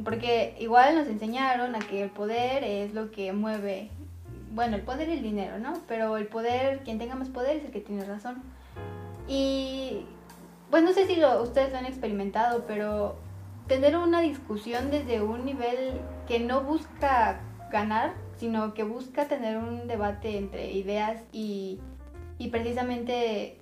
porque 0.03 0.57
igual 0.59 0.97
nos 0.97 1.07
enseñaron 1.07 1.77
a 1.77 1.79
que 1.79 2.03
el 2.03 2.11
poder 2.11 2.65
es 2.65 2.93
lo 2.93 3.13
que 3.13 3.33
mueve, 3.33 3.89
bueno, 4.53 4.75
el 4.75 4.83
poder 4.83 5.11
y 5.11 5.13
el 5.13 5.23
dinero, 5.23 5.61
¿no? 5.61 5.75
Pero 5.87 6.17
el 6.17 6.27
poder, 6.27 6.81
quien 6.81 6.99
tenga 6.99 7.15
más 7.15 7.29
poder 7.29 7.59
es 7.59 7.65
el 7.67 7.71
que 7.71 7.81
tiene 7.81 8.05
razón. 8.05 8.43
Y 9.29 10.07
pues 10.71 10.83
no 10.83 10.93
sé 10.93 11.07
si 11.07 11.17
lo, 11.17 11.43
ustedes 11.43 11.73
lo 11.73 11.79
han 11.79 11.87
experimentado, 11.87 12.65
pero 12.67 13.17
tener 13.67 13.97
una 13.97 14.21
discusión 14.21 14.91
desde 14.91 15.21
un 15.21 15.45
nivel 15.45 16.01
que 16.27 16.41
no 16.41 16.63
busca 16.63 17.41
ganar, 17.71 18.15
sino 18.37 18.75
que 18.75 18.83
busca 18.83 19.27
tener 19.27 19.59
un 19.59 19.87
debate 19.87 20.39
entre 20.39 20.73
ideas 20.73 21.23
y, 21.33 21.79
y 22.39 22.49
precisamente 22.49 23.59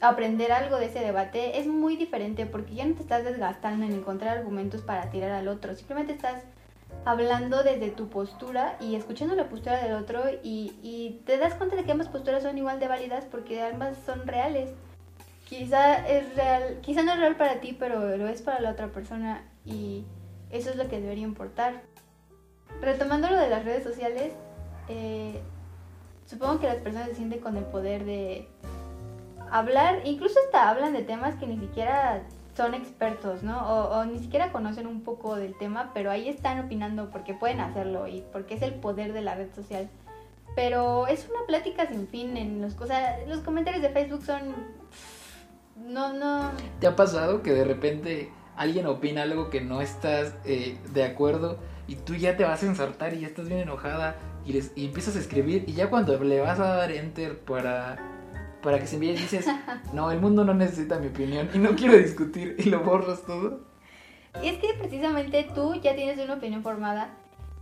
aprender 0.00 0.52
algo 0.52 0.78
de 0.78 0.86
ese 0.86 1.00
debate 1.00 1.58
es 1.58 1.66
muy 1.66 1.96
diferente 1.96 2.46
porque 2.46 2.74
ya 2.74 2.86
no 2.86 2.94
te 2.94 3.02
estás 3.02 3.24
desgastando 3.24 3.84
en 3.84 3.92
encontrar 3.92 4.38
argumentos 4.38 4.82
para 4.82 5.10
tirar 5.10 5.32
al 5.32 5.48
otro, 5.48 5.74
simplemente 5.74 6.12
estás 6.12 6.44
hablando 7.04 7.62
desde 7.62 7.90
tu 7.90 8.08
postura 8.08 8.76
y 8.80 8.94
escuchando 8.94 9.34
la 9.34 9.48
postura 9.48 9.82
del 9.82 9.94
otro 9.94 10.22
y, 10.42 10.74
y 10.82 11.20
te 11.26 11.38
das 11.38 11.54
cuenta 11.54 11.76
de 11.76 11.84
que 11.84 11.92
ambas 11.92 12.08
posturas 12.08 12.42
son 12.42 12.58
igual 12.58 12.80
de 12.80 12.88
válidas 12.88 13.24
porque 13.24 13.62
ambas 13.62 13.96
son 14.04 14.26
reales. 14.26 14.70
Quizá 15.48 16.06
es 16.06 16.34
real, 16.36 16.78
quizá 16.82 17.02
no 17.02 17.12
es 17.12 17.18
real 17.18 17.36
para 17.36 17.60
ti, 17.60 17.74
pero 17.78 18.16
lo 18.16 18.28
es 18.28 18.42
para 18.42 18.60
la 18.60 18.70
otra 18.70 18.88
persona 18.88 19.44
y 19.64 20.04
eso 20.50 20.70
es 20.70 20.76
lo 20.76 20.88
que 20.88 21.00
debería 21.00 21.24
importar. 21.24 21.82
Retomando 22.82 23.30
lo 23.30 23.38
de 23.38 23.48
las 23.48 23.64
redes 23.64 23.82
sociales, 23.82 24.34
eh, 24.88 25.40
supongo 26.26 26.60
que 26.60 26.66
las 26.66 26.76
personas 26.76 27.08
se 27.08 27.14
sienten 27.14 27.40
con 27.40 27.56
el 27.56 27.64
poder 27.64 28.04
de 28.04 28.46
hablar, 29.50 30.02
incluso 30.04 30.38
hasta 30.44 30.68
hablan 30.68 30.92
de 30.92 31.02
temas 31.02 31.34
que 31.36 31.46
ni 31.46 31.58
siquiera 31.58 32.22
son 32.54 32.74
expertos, 32.74 33.42
¿no? 33.42 33.58
O, 33.66 34.04
ni 34.04 34.18
siquiera 34.18 34.52
conocen 34.52 34.86
un 34.86 35.02
poco 35.02 35.36
del 35.36 35.56
tema, 35.56 35.92
pero 35.94 36.10
ahí 36.10 36.28
están 36.28 36.58
opinando 36.58 37.08
porque 37.10 37.32
pueden 37.32 37.60
hacerlo 37.60 38.08
y 38.08 38.24
porque 38.32 38.54
es 38.54 38.62
el 38.62 38.74
poder 38.74 39.12
de 39.12 39.22
la 39.22 39.34
red 39.36 39.54
social. 39.54 39.88
Pero 40.56 41.06
es 41.06 41.28
una 41.30 41.46
plática 41.46 41.86
sin 41.86 42.08
fin 42.08 42.36
en 42.36 42.60
los, 42.60 42.76
los 43.26 43.40
comentarios 43.40 43.80
de 43.80 43.90
Facebook 43.90 44.24
son... 44.24 44.54
No, 45.78 46.12
no... 46.12 46.50
¿Te 46.80 46.86
ha 46.86 46.96
pasado 46.96 47.42
que 47.42 47.52
de 47.52 47.64
repente 47.64 48.30
alguien 48.56 48.86
opina 48.86 49.22
algo 49.22 49.50
que 49.50 49.60
no 49.60 49.80
estás 49.80 50.34
eh, 50.44 50.78
de 50.92 51.04
acuerdo 51.04 51.58
y 51.86 51.96
tú 51.96 52.14
ya 52.14 52.36
te 52.36 52.44
vas 52.44 52.62
a 52.62 52.66
ensartar 52.66 53.14
y 53.14 53.20
ya 53.20 53.28
estás 53.28 53.48
bien 53.48 53.60
enojada 53.60 54.16
y, 54.44 54.52
les, 54.52 54.72
y 54.76 54.84
empiezas 54.84 55.16
a 55.16 55.20
escribir 55.20 55.64
y 55.66 55.72
ya 55.72 55.88
cuando 55.88 56.18
le 56.22 56.40
vas 56.40 56.58
a 56.58 56.76
dar 56.76 56.90
enter 56.90 57.38
para 57.38 57.96
para 58.62 58.80
que 58.80 58.88
se 58.88 58.96
envíe 58.96 59.12
dices, 59.12 59.46
no, 59.92 60.10
el 60.10 60.20
mundo 60.20 60.44
no 60.44 60.52
necesita 60.52 60.98
mi 60.98 61.06
opinión 61.06 61.48
y 61.54 61.58
no 61.58 61.76
quiero 61.76 61.96
discutir 61.96 62.56
y 62.58 62.64
lo 62.64 62.80
borras 62.80 63.22
todo. 63.22 63.60
Y 64.42 64.48
es 64.48 64.58
que 64.58 64.74
precisamente 64.78 65.48
tú 65.54 65.74
ya 65.76 65.94
tienes 65.94 66.18
una 66.18 66.34
opinión 66.34 66.62
formada 66.62 67.10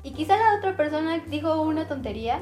y 0.02 0.12
quizá 0.12 0.36
la 0.38 0.56
otra 0.56 0.76
persona 0.76 1.18
dijo 1.18 1.60
una 1.60 1.86
tontería, 1.86 2.40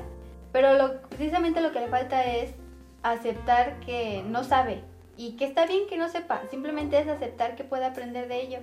pero 0.52 0.78
lo, 0.78 1.02
precisamente 1.08 1.60
lo 1.60 1.72
que 1.72 1.80
le 1.80 1.88
falta 1.88 2.24
es 2.24 2.54
aceptar 3.02 3.80
que 3.80 4.22
no 4.28 4.44
sabe 4.44 4.82
y 5.16 5.36
que 5.36 5.44
está 5.44 5.66
bien 5.66 5.86
que 5.88 5.98
no 5.98 6.08
sepa, 6.08 6.42
simplemente 6.50 6.98
es 6.98 7.08
aceptar 7.08 7.56
que 7.56 7.64
puede 7.64 7.84
aprender 7.84 8.28
de 8.28 8.42
ello. 8.42 8.58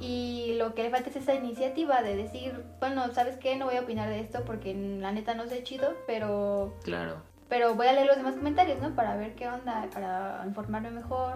Y 0.00 0.54
lo 0.58 0.74
que 0.74 0.82
le 0.82 0.90
falta 0.90 1.10
es 1.10 1.16
esa 1.16 1.34
iniciativa 1.34 2.02
de 2.02 2.16
decir, 2.16 2.64
bueno, 2.80 3.12
¿sabes 3.12 3.36
qué? 3.36 3.56
No 3.56 3.66
voy 3.66 3.76
a 3.76 3.82
opinar 3.82 4.08
de 4.08 4.20
esto 4.20 4.44
porque 4.44 4.74
la 4.74 5.12
neta 5.12 5.34
no 5.34 5.46
sé 5.46 5.62
chido, 5.62 5.94
pero... 6.06 6.74
Claro 6.82 7.34
pero 7.54 7.74
voy 7.74 7.86
a 7.86 7.92
leer 7.92 8.08
los 8.08 8.16
demás 8.16 8.34
comentarios, 8.34 8.80
¿no? 8.80 8.96
Para 8.96 9.16
ver 9.16 9.34
qué 9.34 9.48
onda, 9.48 9.86
para 9.92 10.42
informarme 10.46 10.90
mejor. 10.90 11.34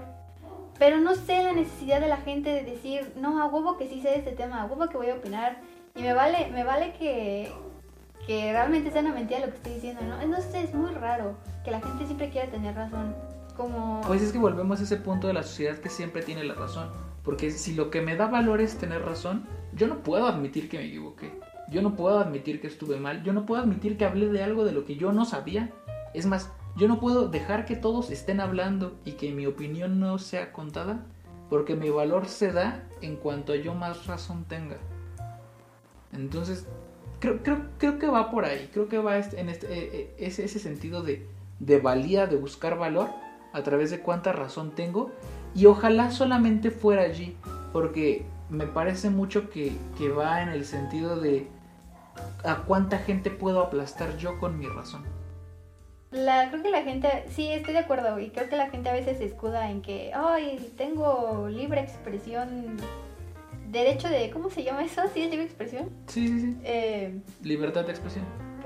Pero 0.78 0.99
no 0.99 1.14
sé 1.14 1.43
la 1.43 1.52
necesidad 1.52 2.00
de 2.00 2.09
la 2.09 2.17
gente 2.17 2.50
de 2.50 2.64
decir, 2.64 3.12
no, 3.17 3.40
a 3.40 3.47
huevo 3.47 3.76
que 3.76 3.88
sí 3.88 4.00
sé 4.00 4.09
de 4.11 4.17
este 4.17 4.33
tema, 4.33 4.62
a 4.62 4.67
huevo 4.67 4.88
que 4.88 4.97
voy 4.97 5.11
a 5.11 5.14
opinar. 5.14 5.59
Y 5.95 6.02
me 6.02 6.14
vale, 6.14 6.49
me 6.49 6.64
vale 6.64 6.93
que, 6.95 7.52
que 8.26 8.52
realmente 8.52 8.90
sea 8.90 9.02
una 9.02 9.12
mentira 9.12 9.38
lo 9.38 9.47
que 9.47 9.57
estoy 9.57 9.75
diciendo, 9.75 10.02
¿no? 10.02 10.25
No 10.26 10.40
sé, 10.40 10.62
es 10.62 10.75
muy 10.75 10.93
raro 10.93 11.37
que 11.64 11.71
la 11.71 11.81
gente 11.81 12.07
siempre 12.07 12.31
quiera 12.31 12.50
tener 12.50 12.75
razón. 12.75 13.14
Como... 13.58 14.00
Pues 14.06 14.22
es 14.22 14.32
que 14.32 14.38
volvemos 14.38 14.80
a 14.80 14.84
ese 14.84 14.96
punto 14.96 15.26
de 15.26 15.34
la 15.34 15.42
sociedad 15.42 15.76
que 15.78 15.90
siempre 15.90 16.22
tiene 16.22 16.44
la 16.44 16.54
razón. 16.54 16.88
Porque 17.24 17.50
si 17.50 17.74
lo 17.74 17.90
que 17.90 18.00
me 18.00 18.16
da 18.16 18.28
valor 18.28 18.60
es 18.60 18.78
tener 18.78 19.04
razón, 19.04 19.46
yo 19.74 19.88
no 19.88 20.02
puedo 20.04 20.28
admitir 20.28 20.70
que 20.70 20.78
me 20.78 20.86
equivoqué. 20.86 21.32
Yo 21.68 21.82
no 21.82 21.96
puedo 21.96 22.20
admitir 22.20 22.60
que 22.60 22.68
estuve 22.68 22.98
mal. 22.98 23.24
Yo 23.24 23.32
no 23.32 23.44
puedo 23.44 23.60
admitir 23.60 23.98
que 23.98 24.04
hablé 24.04 24.28
de 24.28 24.44
algo 24.44 24.64
de 24.64 24.72
lo 24.72 24.84
que 24.84 24.94
yo 24.94 25.12
no 25.12 25.24
sabía. 25.24 25.72
Es 26.14 26.24
más, 26.24 26.52
yo 26.76 26.86
no 26.86 27.00
puedo 27.00 27.28
dejar 27.28 27.66
que 27.66 27.74
todos 27.74 28.10
estén 28.10 28.40
hablando 28.40 28.96
y 29.04 29.12
que 29.12 29.32
mi 29.32 29.44
opinión 29.46 29.98
no 29.98 30.18
sea 30.18 30.52
contada, 30.52 31.04
porque 31.50 31.74
mi 31.74 31.90
valor 31.90 32.26
se 32.26 32.52
da 32.52 32.88
en 33.02 33.16
cuanto 33.16 33.56
yo 33.56 33.74
más 33.74 34.06
razón 34.06 34.44
tenga. 34.44 34.76
Entonces, 36.12 36.66
creo, 37.18 37.42
creo, 37.42 37.66
creo 37.78 37.98
que 37.98 38.06
va 38.06 38.30
por 38.30 38.44
ahí, 38.44 38.70
creo 38.72 38.88
que 38.88 38.98
va 38.98 39.18
en 39.18 39.48
este, 39.48 39.66
eh, 39.66 39.90
eh, 39.92 40.14
ese, 40.18 40.44
ese 40.44 40.60
sentido 40.60 41.02
de, 41.02 41.26
de 41.58 41.80
valía, 41.80 42.28
de 42.28 42.36
buscar 42.36 42.78
valor 42.78 43.10
a 43.52 43.62
través 43.62 43.90
de 43.90 44.00
cuánta 44.00 44.33
razón 44.33 44.73
tengo 44.73 45.11
y 45.55 45.67
ojalá 45.67 46.11
solamente 46.11 46.71
fuera 46.71 47.02
allí, 47.02 47.37
porque 47.73 48.25
me 48.50 48.67
parece 48.67 49.11
mucho 49.11 49.50
que, 49.50 49.73
que 49.97 50.09
va 50.09 50.43
en 50.43 50.49
el 50.49 50.64
sentido 50.64 51.21
de 51.21 51.49
a 52.45 52.57
cuánta 52.64 52.99
gente 52.99 53.31
puedo 53.31 53.61
aplastar 53.61 54.17
yo 54.17 54.38
con 54.38 54.59
mi 54.59 54.67
razón. 54.67 55.05
La, 56.11 56.49
creo 56.50 56.62
que 56.62 56.71
la 56.71 56.83
gente, 56.83 57.26
sí, 57.28 57.49
estoy 57.49 57.75
de 57.75 57.81
acuerdo, 57.81 58.19
y 58.19 58.31
creo 58.31 58.49
que 58.49 58.57
la 58.57 58.71
gente 58.71 58.88
a 58.88 58.95
veces 58.95 59.19
se 59.19 59.26
escuda 59.26 59.71
en 59.71 59.83
que, 59.83 60.12
ay, 60.14 60.73
tengo 60.78 61.49
libre 61.50 61.83
expresión, 61.83 62.78
derecho 63.70 64.08
de, 64.08 64.30
¿cómo 64.30 64.50
se 64.50 64.64
llama 64.64 64.84
eso? 64.84 65.02
¿Sí 65.14 65.22
es 65.22 65.30
libre 65.30 65.44
expresión? 65.44 65.90
Sí, 66.06 66.28
sí, 66.28 66.40
sí. 66.40 66.56
Eh, 66.64 67.20
Libertad 67.42 67.84
de 67.84 67.92
expresión. 67.92 68.25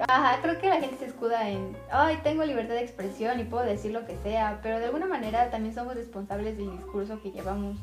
Ajá, 0.08 0.40
creo 0.40 0.58
que 0.58 0.68
la 0.68 0.80
gente 0.80 0.96
se 0.96 1.06
escuda 1.06 1.48
en, 1.48 1.76
ay, 1.90 2.18
tengo 2.22 2.44
libertad 2.44 2.74
de 2.74 2.82
expresión 2.82 3.38
y 3.38 3.44
puedo 3.44 3.64
decir 3.64 3.92
lo 3.92 4.06
que 4.06 4.16
sea, 4.22 4.60
pero 4.62 4.78
de 4.78 4.86
alguna 4.86 5.06
manera 5.06 5.50
también 5.50 5.74
somos 5.74 5.94
responsables 5.94 6.56
del 6.56 6.70
discurso 6.70 7.20
que 7.22 7.30
llevamos 7.30 7.76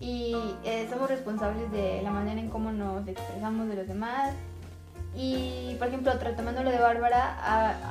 y 0.00 0.34
eh, 0.64 0.88
somos 0.90 1.08
responsables 1.08 1.70
de 1.70 2.02
la 2.02 2.10
manera 2.10 2.40
en 2.40 2.48
cómo 2.48 2.72
nos 2.72 3.06
expresamos 3.06 3.68
de 3.68 3.76
los 3.76 3.86
demás 3.86 4.34
y, 5.16 5.76
por 5.78 5.88
ejemplo, 5.88 6.12
retomando 6.20 6.64
lo 6.64 6.70
de 6.70 6.78
Bárbara, 6.78 7.36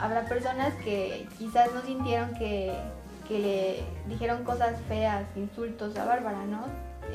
habrá 0.02 0.26
personas 0.26 0.74
que 0.84 1.26
quizás 1.38 1.74
no 1.74 1.82
sintieron 1.82 2.34
que, 2.34 2.74
que, 3.28 3.40
le 3.40 3.84
dijeron 4.10 4.44
cosas 4.44 4.76
feas, 4.90 5.26
insultos 5.38 5.98
a 5.98 6.04
Bárbara, 6.04 6.44
¿no? 6.46 6.66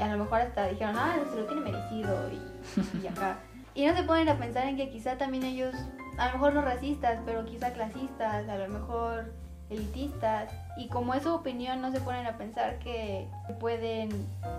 A 0.00 0.08
lo 0.08 0.24
mejor 0.24 0.40
hasta 0.40 0.66
dijeron, 0.66 0.96
ah, 0.96 1.16
se 1.30 1.40
lo 1.40 1.46
tiene 1.46 1.62
merecido 1.62 2.30
y, 2.32 3.04
y 3.04 3.06
acá. 3.06 3.38
Y 3.74 3.86
no 3.86 3.94
se 3.94 4.02
ponen 4.02 4.28
a 4.28 4.38
pensar 4.38 4.66
en 4.66 4.76
que 4.76 4.90
quizá 4.90 5.18
también 5.18 5.44
ellos, 5.44 5.74
a 6.18 6.26
lo 6.26 6.32
mejor 6.32 6.54
no 6.54 6.62
racistas, 6.62 7.20
pero 7.24 7.44
quizá 7.44 7.72
clasistas, 7.72 8.48
a 8.48 8.56
lo 8.56 8.68
mejor 8.68 9.32
elitistas, 9.70 10.50
y 10.76 10.88
como 10.88 11.14
es 11.14 11.22
su 11.22 11.34
opinión, 11.34 11.80
no 11.80 11.92
se 11.92 12.00
ponen 12.00 12.26
a 12.26 12.38
pensar 12.38 12.78
que 12.78 13.28
pueden 13.60 14.08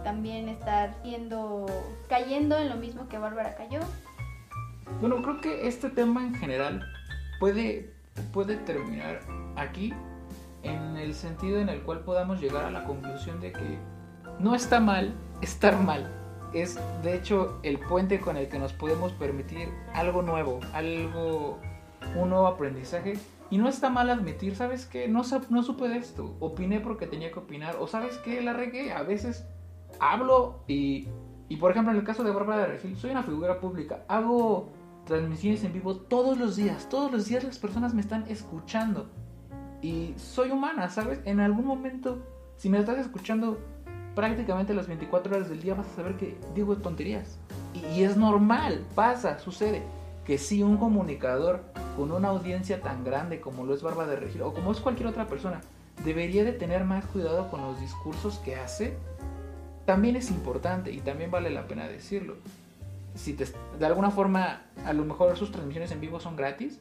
también 0.04 0.50
estar 0.50 0.94
siendo, 1.02 1.66
cayendo 2.08 2.58
en 2.58 2.70
lo 2.70 2.76
mismo 2.76 3.08
que 3.08 3.18
Bárbara 3.18 3.56
cayó. 3.56 3.80
Bueno, 5.02 5.22
creo 5.22 5.42
que 5.42 5.68
este 5.68 5.90
tema 5.90 6.24
en 6.24 6.36
general 6.36 6.84
puede, 7.40 7.94
puede 8.32 8.58
terminar 8.58 9.20
aquí 9.56 9.94
en 10.64 10.98
el 10.98 11.14
sentido 11.14 11.60
en 11.60 11.70
el 11.70 11.82
cual 11.82 12.02
podamos 12.02 12.40
llegar 12.40 12.66
a 12.66 12.72
la 12.72 12.84
conclusión 12.84 13.40
de 13.40 13.52
que 13.52 13.80
no 14.40 14.56
está 14.56 14.80
mal 14.80 15.14
estar 15.42 15.82
mal. 15.82 16.16
Es 16.54 16.80
de 17.04 17.16
hecho 17.16 17.60
el 17.64 17.78
puente 17.80 18.20
con 18.20 18.38
el 18.38 18.50
que 18.50 18.58
nos 18.58 18.74
podemos 18.74 19.12
permitir 19.14 19.70
algo 19.94 20.22
nuevo, 20.22 20.60
algo, 20.74 21.60
un 22.16 22.30
nuevo 22.30 22.48
aprendizaje. 22.48 23.14
Y 23.52 23.58
no 23.58 23.68
está 23.68 23.90
mal 23.90 24.10
admitir, 24.10 24.56
¿sabes 24.56 24.86
qué? 24.86 25.08
No, 25.08 25.24
no 25.50 25.64
supe 25.64 25.88
de 25.88 25.98
esto, 25.98 26.36
opiné 26.40 26.80
porque 26.80 27.08
tenía 27.08 27.32
que 27.32 27.40
opinar, 27.40 27.78
o 27.80 27.88
¿sabes 27.88 28.18
qué? 28.20 28.42
La 28.42 28.54
regué, 28.54 28.94
a 28.94 29.02
veces 29.02 29.48
hablo 30.00 30.60
y, 30.68 31.08
y 31.48 31.58
por 31.58 31.72
ejemplo 31.72 31.92
en 31.92 31.98
el 31.98 32.04
caso 32.04 32.24
de 32.24 32.32
Bárbara 32.32 32.62
de 32.62 32.68
Regil, 32.68 32.96
soy 32.96 33.10
una 33.10 33.24
figura 33.24 33.60
pública, 33.60 34.04
hago 34.08 34.70
transmisiones 35.10 35.64
en 35.64 35.74
vivo 35.74 35.96
todos 35.96 36.38
los 36.38 36.56
días. 36.56 36.88
Todos 36.88 37.12
los 37.12 37.26
días 37.26 37.44
las 37.44 37.60
personas 37.60 37.94
me 37.94 38.02
están 38.02 38.26
escuchando. 38.30 39.10
Y 39.82 40.14
soy 40.16 40.52
humana, 40.52 40.90
¿sabes? 40.90 41.20
En 41.26 41.40
algún 41.40 41.66
momento, 41.66 42.20
si 42.58 42.70
me 42.70 42.78
estás 42.78 43.00
escuchando 43.00 43.60
prácticamente 44.20 44.74
las 44.74 44.88
24 44.88 45.34
horas 45.34 45.50
del 45.50 45.62
día, 45.62 45.76
vas 45.76 45.88
a 45.88 45.96
saber 45.96 46.18
que 46.18 46.38
digo 46.54 46.76
tonterías. 46.76 47.38
Y, 47.74 48.04
es 48.04 48.18
normal, 48.18 48.84
pasa, 48.94 49.40
sucede. 49.40 49.82
Que 50.26 50.38
si 50.38 50.62
un 50.62 50.76
comunicador 50.76 51.64
con 51.96 52.12
una 52.12 52.28
audiencia 52.28 52.82
tan 52.82 53.06
grande 53.06 53.40
como 53.40 53.64
lo 53.64 53.74
es 53.74 53.82
Barba 53.82 54.06
de 54.08 54.18
Regil 54.18 54.42
o 54.42 54.54
como 54.54 54.74
es 54.74 54.82
cualquier 54.82 55.08
otra 55.08 55.28
persona, 55.28 55.62
debería 56.04 56.44
de 56.44 56.52
tener 56.52 56.84
más 56.84 57.06
cuidado 57.06 57.50
con 57.50 57.62
los 57.62 57.80
discursos 57.80 58.40
que 58.40 58.58
hace, 58.58 58.98
también 59.86 60.18
es 60.18 60.30
importante 60.32 60.92
y 60.92 61.00
también 61.00 61.32
vale 61.32 61.50
la 61.50 61.66
pena 61.66 61.88
decirlo 61.88 62.36
si 63.16 63.34
de 63.34 63.86
alguna 63.86 64.12
forma 64.12 64.64
a 64.86 64.94
lo 64.94 65.04
mejor 65.04 65.36
sus 65.38 65.52
transmisiones 65.52 65.92
en 65.92 66.00
vivo 66.00 66.20
son 66.20 66.36
gratis, 66.36 66.80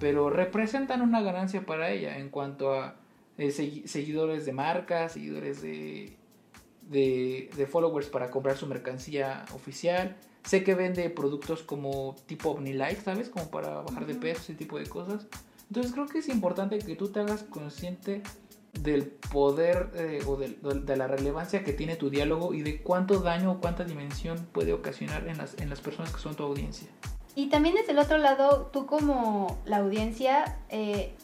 pero 0.00 0.28
representan 0.28 1.00
una 1.00 1.22
ganancia 1.22 1.64
para 1.64 1.90
ella 1.90 2.18
en 2.18 2.30
cuanto 2.30 2.74
a 2.74 2.96
eh, 3.38 3.50
seguidores 3.50 4.44
de 4.44 4.52
marcas, 4.52 5.12
seguidores 5.12 5.62
de, 5.62 6.16
de, 6.88 7.68
followers 7.70 8.08
para 8.08 8.30
comprar 8.30 8.56
su 8.56 8.66
mercancía 8.66 9.44
oficial. 9.54 10.16
Sé 10.44 10.64
que 10.64 10.74
vende 10.74 11.08
productos 11.10 11.62
como 11.62 12.16
tipo 12.26 12.50
OmniLife, 12.50 13.02
¿sabes? 13.02 13.28
Como 13.28 13.50
para 13.50 13.80
bajar 13.82 14.06
de 14.06 14.14
peso, 14.14 14.40
ese 14.42 14.54
tipo 14.54 14.78
de 14.78 14.86
cosas. 14.86 15.26
Entonces 15.68 15.92
creo 15.92 16.06
que 16.06 16.18
es 16.18 16.28
importante 16.28 16.78
que 16.78 16.96
tú 16.96 17.08
te 17.08 17.20
hagas 17.20 17.44
consciente 17.44 18.22
del 18.72 19.04
poder 19.06 19.90
eh, 19.94 20.20
o 20.26 20.36
de, 20.36 20.96
la 20.96 21.06
relevancia 21.06 21.62
que 21.62 21.72
tiene 21.72 21.96
tu 21.96 22.10
diálogo 22.10 22.54
y 22.54 22.62
de 22.62 22.82
cuánto 22.82 23.20
daño 23.20 23.52
o 23.52 23.60
cuánta 23.60 23.84
dimensión 23.84 24.46
puede 24.52 24.72
ocasionar 24.72 25.28
en 25.28 25.38
las, 25.38 25.58
en 25.60 25.70
las 25.70 25.80
personas 25.80 26.12
que 26.12 26.20
son 26.20 26.34
tu 26.34 26.42
audiencia. 26.42 26.88
Y 27.34 27.48
también 27.48 27.74
desde 27.74 27.92
el 27.92 27.98
otro 27.98 28.18
lado, 28.18 28.70
tú 28.72 28.86
como 28.86 29.58
la 29.64 29.78
audiencia, 29.78 30.58
eh, 30.68 31.14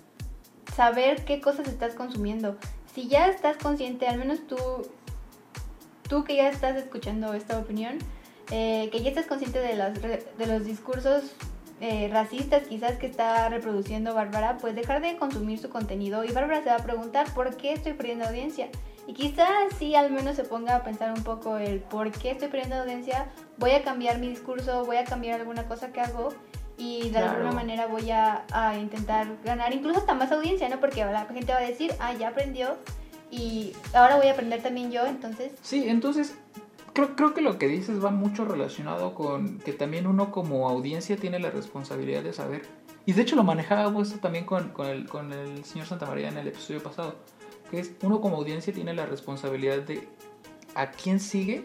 saber 0.75 1.25
qué 1.25 1.41
cosas 1.41 1.69
estás 1.69 1.95
consumiendo. 1.95 2.57
Si 2.95 3.09
ya 3.09 3.29
estás 3.29 3.57
consciente, 3.59 4.07
al 4.07 4.19
menos 4.19 4.47
tú, 4.47 4.57
tú 6.09 6.25
que 6.25 6.37
ya 6.37 6.49
estás 6.49 6.77
escuchando 6.77 7.35
esta 7.35 7.59
opinión, 7.59 7.99
eh, 8.51 8.89
que 8.91 9.03
ya 9.03 9.11
estás 9.11 9.27
consciente 9.27 9.59
de 9.61 9.77
los, 9.77 10.01
de 10.01 10.47
los 10.47 10.65
discursos 10.65 11.35
eh, 11.81 12.09
racistas 12.13 12.65
quizás 12.67 12.97
que 12.97 13.07
está 13.07 13.49
reproduciendo 13.49 14.13
Bárbara, 14.13 14.59
pues 14.59 14.75
dejar 14.75 15.01
de 15.01 15.17
consumir 15.17 15.61
su 15.61 15.71
contenido 15.71 16.25
y 16.25 16.33
Bárbara 16.33 16.61
se 16.63 16.71
va 16.71 16.77
a 16.77 16.83
preguntar 16.83 17.33
por 17.35 17.57
qué 17.57 17.73
estoy 17.73 17.93
perdiendo 17.93 18.25
audiencia. 18.27 18.69
Y 19.07 19.15
quizás 19.15 19.49
sí 19.79 19.95
al 19.95 20.11
menos 20.11 20.35
se 20.35 20.43
ponga 20.45 20.75
a 20.75 20.83
pensar 20.83 21.13
un 21.13 21.23
poco 21.23 21.57
el 21.57 21.79
por 21.79 22.11
qué 22.11 22.33
estoy 22.33 22.49
perdiendo 22.49 22.77
audiencia, 22.77 23.27
voy 23.59 23.71
a 23.71 23.83
cambiar 23.83 24.19
mi 24.19 24.29
discurso, 24.29 24.85
voy 24.87 24.97
a 24.97 25.05
cambiar 25.05 25.41
alguna 25.41 25.69
cosa 25.69 25.93
que 25.93 26.01
hago 26.01 26.31
y 26.77 27.11
de 27.11 27.19
alguna 27.19 27.53
manera 27.53 27.87
voy 27.87 28.11
a, 28.11 28.45
a, 28.53 28.77
intentar 28.77 29.27
ganar 29.45 29.73
incluso 29.73 30.01
hasta 30.01 30.15
más 30.15 30.33
audiencia, 30.33 30.69
¿no? 30.69 30.81
Porque 30.81 31.05
la 31.05 31.27
gente 31.27 31.53
va 31.53 31.59
a 31.59 31.63
decir, 31.63 31.93
ah, 32.01 32.13
ya 32.13 32.29
aprendió 32.29 32.77
y 33.31 33.73
ahora 33.93 34.17
voy 34.17 34.29
a 34.29 34.33
aprender 34.33 34.63
también 34.63 34.91
yo, 34.91 35.07
entonces... 35.07 35.53
Sí, 35.63 35.85
entonces 35.87 36.35
creo, 36.93 37.15
creo 37.15 37.35
que 37.35 37.43
lo 37.43 37.59
que 37.59 37.69
dices 37.69 38.03
va 38.03 38.11
mucho 38.11 38.45
relacionado 38.45 39.15
con 39.15 39.59
que 39.59 39.73
también 39.73 40.07
uno 40.07 40.31
como 40.31 40.69
audiencia 40.69 41.17
tiene 41.17 41.39
la 41.39 41.51
responsabilidad 41.51 42.23
de 42.23 42.33
saber. 42.33 42.63
Y 43.07 43.13
de 43.13 43.23
hecho 43.23 43.37
lo 43.37 43.45
manejábamos 43.45 44.21
también 44.21 44.45
con, 44.45 44.71
con, 44.71 44.87
el, 44.87 45.09
con 45.09 45.33
el 45.33 45.65
señor 45.65 45.87
Santa 45.87 46.07
María 46.07 46.29
en 46.29 46.37
el 46.37 46.49
episodio 46.49 46.83
pasado. 46.83 47.17
Que 47.71 47.81
es 47.81 47.93
uno 48.03 48.21
como 48.21 48.37
audiencia 48.37 48.73
tiene 48.73 48.95
la 48.95 49.07
responsabilidad 49.07 49.79
de 49.79 50.09
a 50.75 50.91
quién 50.91 51.21
sigue 51.21 51.65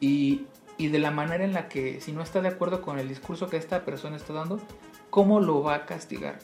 y, 0.00 0.46
y 0.76 0.88
de 0.88 0.98
la 0.98 1.10
manera 1.10 1.44
en 1.44 1.52
la 1.52 1.68
que 1.68 2.00
si 2.00 2.12
no 2.12 2.22
está 2.22 2.40
de 2.40 2.48
acuerdo 2.48 2.82
con 2.82 2.98
el 2.98 3.08
discurso 3.08 3.48
que 3.48 3.56
esta 3.56 3.84
persona 3.84 4.16
está 4.16 4.32
dando, 4.32 4.60
cómo 5.10 5.40
lo 5.40 5.62
va 5.62 5.74
a 5.74 5.86
castigar. 5.86 6.38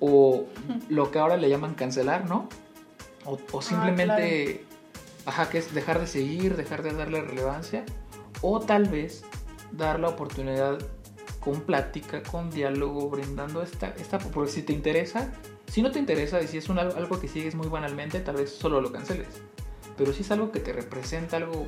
O 0.00 0.46
lo 0.88 1.10
que 1.10 1.18
ahora 1.18 1.36
le 1.36 1.48
llaman 1.48 1.74
cancelar, 1.74 2.28
¿no? 2.28 2.48
O, 3.24 3.38
o 3.52 3.62
simplemente... 3.62 4.12
Ah, 4.12 4.16
claro 4.16 4.74
Ajá, 5.26 5.48
que 5.48 5.58
es 5.58 5.74
dejar 5.74 6.00
de 6.00 6.06
seguir, 6.06 6.56
dejar 6.56 6.82
de 6.82 6.92
darle 6.92 7.22
relevancia. 7.22 7.84
O 8.42 8.60
tal 8.60 8.88
vez 8.88 9.24
dar 9.72 9.98
la 9.98 10.08
oportunidad 10.08 10.78
con 11.40 11.60
plática, 11.62 12.22
con 12.22 12.50
diálogo, 12.50 13.08
brindando 13.08 13.62
esta, 13.62 13.94
esta... 13.98 14.18
Porque 14.18 14.50
si 14.50 14.62
te 14.62 14.72
interesa, 14.72 15.32
si 15.66 15.82
no 15.82 15.90
te 15.90 15.98
interesa 15.98 16.42
y 16.42 16.46
si 16.46 16.58
es 16.58 16.68
un, 16.68 16.78
algo 16.78 17.20
que 17.20 17.28
sigues 17.28 17.54
muy 17.54 17.68
banalmente, 17.68 18.20
tal 18.20 18.36
vez 18.36 18.54
solo 18.54 18.80
lo 18.80 18.92
canceles. 18.92 19.40
Pero 19.96 20.12
si 20.12 20.22
es 20.22 20.30
algo 20.30 20.50
que 20.50 20.60
te 20.60 20.72
representa, 20.72 21.36
algo 21.36 21.66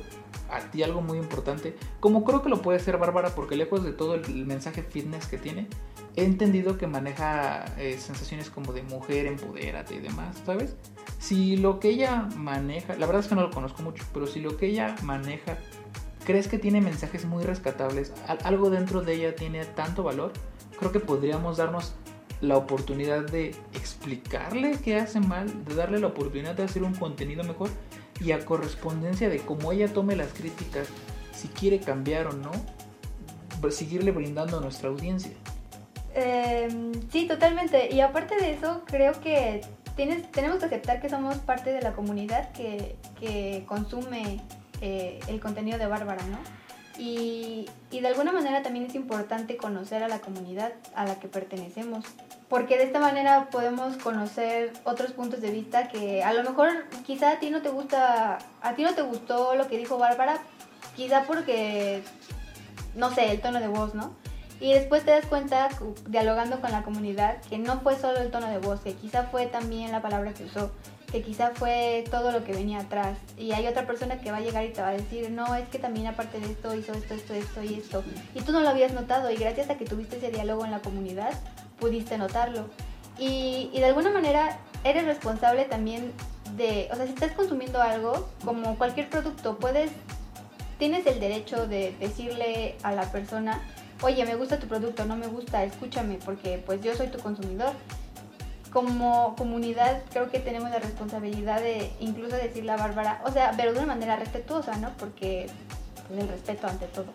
a 0.49 0.59
ti, 0.71 0.83
algo 0.83 1.01
muy 1.01 1.17
importante, 1.17 1.75
como 1.99 2.23
creo 2.23 2.41
que 2.41 2.49
lo 2.49 2.61
puede 2.61 2.79
ser 2.79 2.97
Bárbara, 2.97 3.35
porque 3.35 3.55
lejos 3.55 3.83
de 3.83 3.91
todo 3.91 4.15
el 4.15 4.45
mensaje 4.45 4.83
fitness 4.83 5.27
que 5.27 5.37
tiene, 5.37 5.67
he 6.15 6.23
entendido 6.23 6.77
que 6.77 6.87
maneja 6.87 7.65
eh, 7.77 7.97
sensaciones 7.99 8.49
como 8.49 8.73
de 8.73 8.83
mujer, 8.83 9.27
empodérate 9.27 9.95
y 9.95 9.99
demás, 9.99 10.35
¿sabes? 10.45 10.75
Si 11.19 11.57
lo 11.57 11.79
que 11.79 11.89
ella 11.89 12.27
maneja, 12.35 12.95
la 12.95 13.05
verdad 13.05 13.21
es 13.21 13.27
que 13.27 13.35
no 13.35 13.41
lo 13.41 13.51
conozco 13.51 13.83
mucho, 13.83 14.03
pero 14.13 14.27
si 14.27 14.39
lo 14.39 14.57
que 14.57 14.67
ella 14.67 14.95
maneja, 15.03 15.57
crees 16.25 16.47
que 16.47 16.57
tiene 16.57 16.81
mensajes 16.81 17.25
muy 17.25 17.43
rescatables, 17.43 18.13
algo 18.43 18.69
dentro 18.69 19.01
de 19.01 19.13
ella 19.13 19.35
tiene 19.35 19.63
tanto 19.65 20.03
valor, 20.03 20.33
creo 20.79 20.91
que 20.91 20.99
podríamos 20.99 21.57
darnos 21.57 21.93
la 22.41 22.57
oportunidad 22.57 23.23
de 23.23 23.55
explicarle 23.73 24.77
qué 24.83 24.97
hace 24.97 25.19
mal, 25.19 25.65
de 25.65 25.75
darle 25.75 25.99
la 25.99 26.07
oportunidad 26.07 26.55
de 26.55 26.63
hacer 26.63 26.83
un 26.83 26.93
contenido 26.93 27.43
mejor 27.43 27.69
y 28.19 28.31
a 28.31 28.45
correspondencia 28.45 29.29
de 29.29 29.39
cómo 29.39 29.71
ella 29.71 29.87
tome 29.93 30.15
las 30.15 30.33
críticas, 30.33 30.87
si 31.33 31.47
quiere 31.47 31.79
cambiar 31.79 32.27
o 32.27 32.33
no, 32.33 32.51
seguirle 33.71 34.11
brindando 34.11 34.57
a 34.57 34.61
nuestra 34.61 34.89
audiencia. 34.89 35.31
Eh, 36.13 36.91
sí, 37.11 37.27
totalmente. 37.27 37.93
Y 37.93 38.01
aparte 38.01 38.35
de 38.37 38.53
eso, 38.53 38.83
creo 38.85 39.19
que 39.19 39.61
tenemos 39.95 40.59
que 40.59 40.65
aceptar 40.65 41.01
que 41.01 41.09
somos 41.09 41.37
parte 41.37 41.71
de 41.71 41.81
la 41.81 41.93
comunidad 41.93 42.51
que, 42.51 42.95
consume 43.67 44.41
eh, 44.81 45.19
el 45.27 45.39
contenido 45.39 45.77
de 45.77 45.87
Bárbara, 45.87 46.23
¿no? 46.27 46.37
Y, 46.99 47.67
de 47.91 48.07
alguna 48.07 48.31
manera 48.31 48.63
también 48.63 48.85
es 48.85 48.95
importante 48.95 49.57
conocer 49.57 50.03
a 50.03 50.07
la 50.07 50.19
comunidad 50.19 50.73
a 50.95 51.05
la 51.05 51.19
que 51.19 51.27
pertenecemos, 51.27 52.05
porque 52.49 52.77
de 52.77 52.83
esta 52.83 52.99
manera 52.99 53.49
podemos 53.51 53.97
conocer 53.97 54.71
otros 54.85 55.11
puntos 55.11 55.41
de 55.41 55.51
vista 55.51 55.89
que 55.89 56.23
a 56.23 56.33
lo 56.33 56.43
mejor 56.43 56.85
quizá 57.05 57.31
a 57.31 57.39
ti 57.39 57.49
no 57.49 57.61
te 57.61 57.69
gusta, 57.69 58.37
a 58.61 58.75
ti 58.75 58.83
no 58.83 58.93
te 58.93 59.01
gustó 59.01 59.55
lo 59.55 59.67
que 59.67 59.77
dijo 59.77 59.97
Bárbara, 59.97 60.37
quizá 60.95 61.23
porque, 61.23 62.01
no 62.95 63.13
sé, 63.13 63.31
el 63.31 63.41
tono 63.41 63.59
de 63.59 63.67
voz, 63.67 63.95
¿no? 63.95 64.13
Y 64.59 64.73
después 64.73 65.03
te 65.03 65.11
das 65.11 65.25
cuenta, 65.25 65.69
dialogando 66.07 66.59
con 66.61 66.71
la 66.71 66.83
comunidad, 66.83 67.41
que 67.41 67.59
no 67.59 67.81
fue 67.81 67.95
solo 67.95 68.19
el 68.19 68.31
tono 68.31 68.47
de 68.47 68.57
voz, 68.57 68.79
que 68.79 68.93
quizá 68.93 69.23
fue 69.23 69.45
también 69.45 69.91
la 69.91 70.01
palabra 70.01 70.33
que 70.33 70.45
usó, 70.45 70.71
que 71.11 71.21
quizá 71.21 71.51
fue 71.53 72.05
todo 72.09 72.31
lo 72.31 72.43
que 72.43 72.53
venía 72.53 72.79
atrás. 72.79 73.19
Y 73.37 73.51
hay 73.51 73.67
otra 73.67 73.85
persona 73.85 74.19
que 74.19 74.31
va 74.31 74.37
a 74.37 74.41
llegar 74.41 74.65
y 74.65 74.69
te 74.69 74.81
va 74.81 74.89
a 74.89 74.93
decir, 74.93 75.29
no, 75.29 75.53
es 75.53 75.67
que 75.69 75.77
también 75.77 76.07
aparte 76.07 76.39
de 76.39 76.47
esto 76.47 76.73
hizo 76.73 76.93
esto, 76.93 77.13
esto, 77.13 77.33
esto 77.35 77.61
y 77.61 77.75
esto. 77.75 78.03
Y 78.33 78.41
tú 78.41 78.51
no 78.51 78.61
lo 78.61 78.69
habías 78.69 78.93
notado 78.93 79.29
y 79.29 79.35
gracias 79.35 79.69
a 79.69 79.77
que 79.77 79.85
tuviste 79.85 80.17
ese 80.17 80.31
diálogo 80.31 80.65
en 80.65 80.71
la 80.71 80.79
comunidad, 80.79 81.33
pudiste 81.79 82.17
notarlo. 82.17 82.65
Y, 83.17 83.69
y 83.73 83.79
de 83.79 83.85
alguna 83.85 84.11
manera 84.11 84.59
eres 84.83 85.05
responsable 85.05 85.65
también 85.65 86.13
de, 86.55 86.87
o 86.91 86.95
sea, 86.95 87.05
si 87.05 87.13
estás 87.13 87.31
consumiendo 87.33 87.81
algo, 87.81 88.29
como 88.43 88.77
cualquier 88.77 89.09
producto, 89.09 89.57
puedes, 89.57 89.91
tienes 90.79 91.05
el 91.07 91.19
derecho 91.19 91.67
de 91.67 91.93
decirle 91.99 92.75
a 92.83 92.91
la 92.91 93.11
persona, 93.11 93.61
oye, 94.01 94.25
me 94.25 94.35
gusta 94.35 94.59
tu 94.59 94.67
producto, 94.67 95.05
no 95.05 95.15
me 95.15 95.27
gusta, 95.27 95.63
escúchame, 95.63 96.19
porque 96.23 96.61
pues 96.65 96.81
yo 96.81 96.95
soy 96.95 97.07
tu 97.07 97.19
consumidor. 97.19 97.71
Como 98.71 99.35
comunidad 99.37 100.03
creo 100.11 100.29
que 100.29 100.39
tenemos 100.39 100.69
la 100.69 100.79
responsabilidad 100.79 101.61
de 101.61 101.89
incluso 101.99 102.35
decirle 102.35 102.71
a 102.73 102.77
Bárbara, 102.77 103.21
o 103.25 103.31
sea, 103.31 103.53
pero 103.57 103.71
de 103.71 103.79
una 103.79 103.87
manera 103.87 104.17
respetuosa, 104.17 104.77
¿no? 104.77 104.91
Porque 104.97 105.47
pues, 106.07 106.19
el 106.19 106.27
respeto 106.27 106.67
ante 106.67 106.85
todo. 106.87 107.07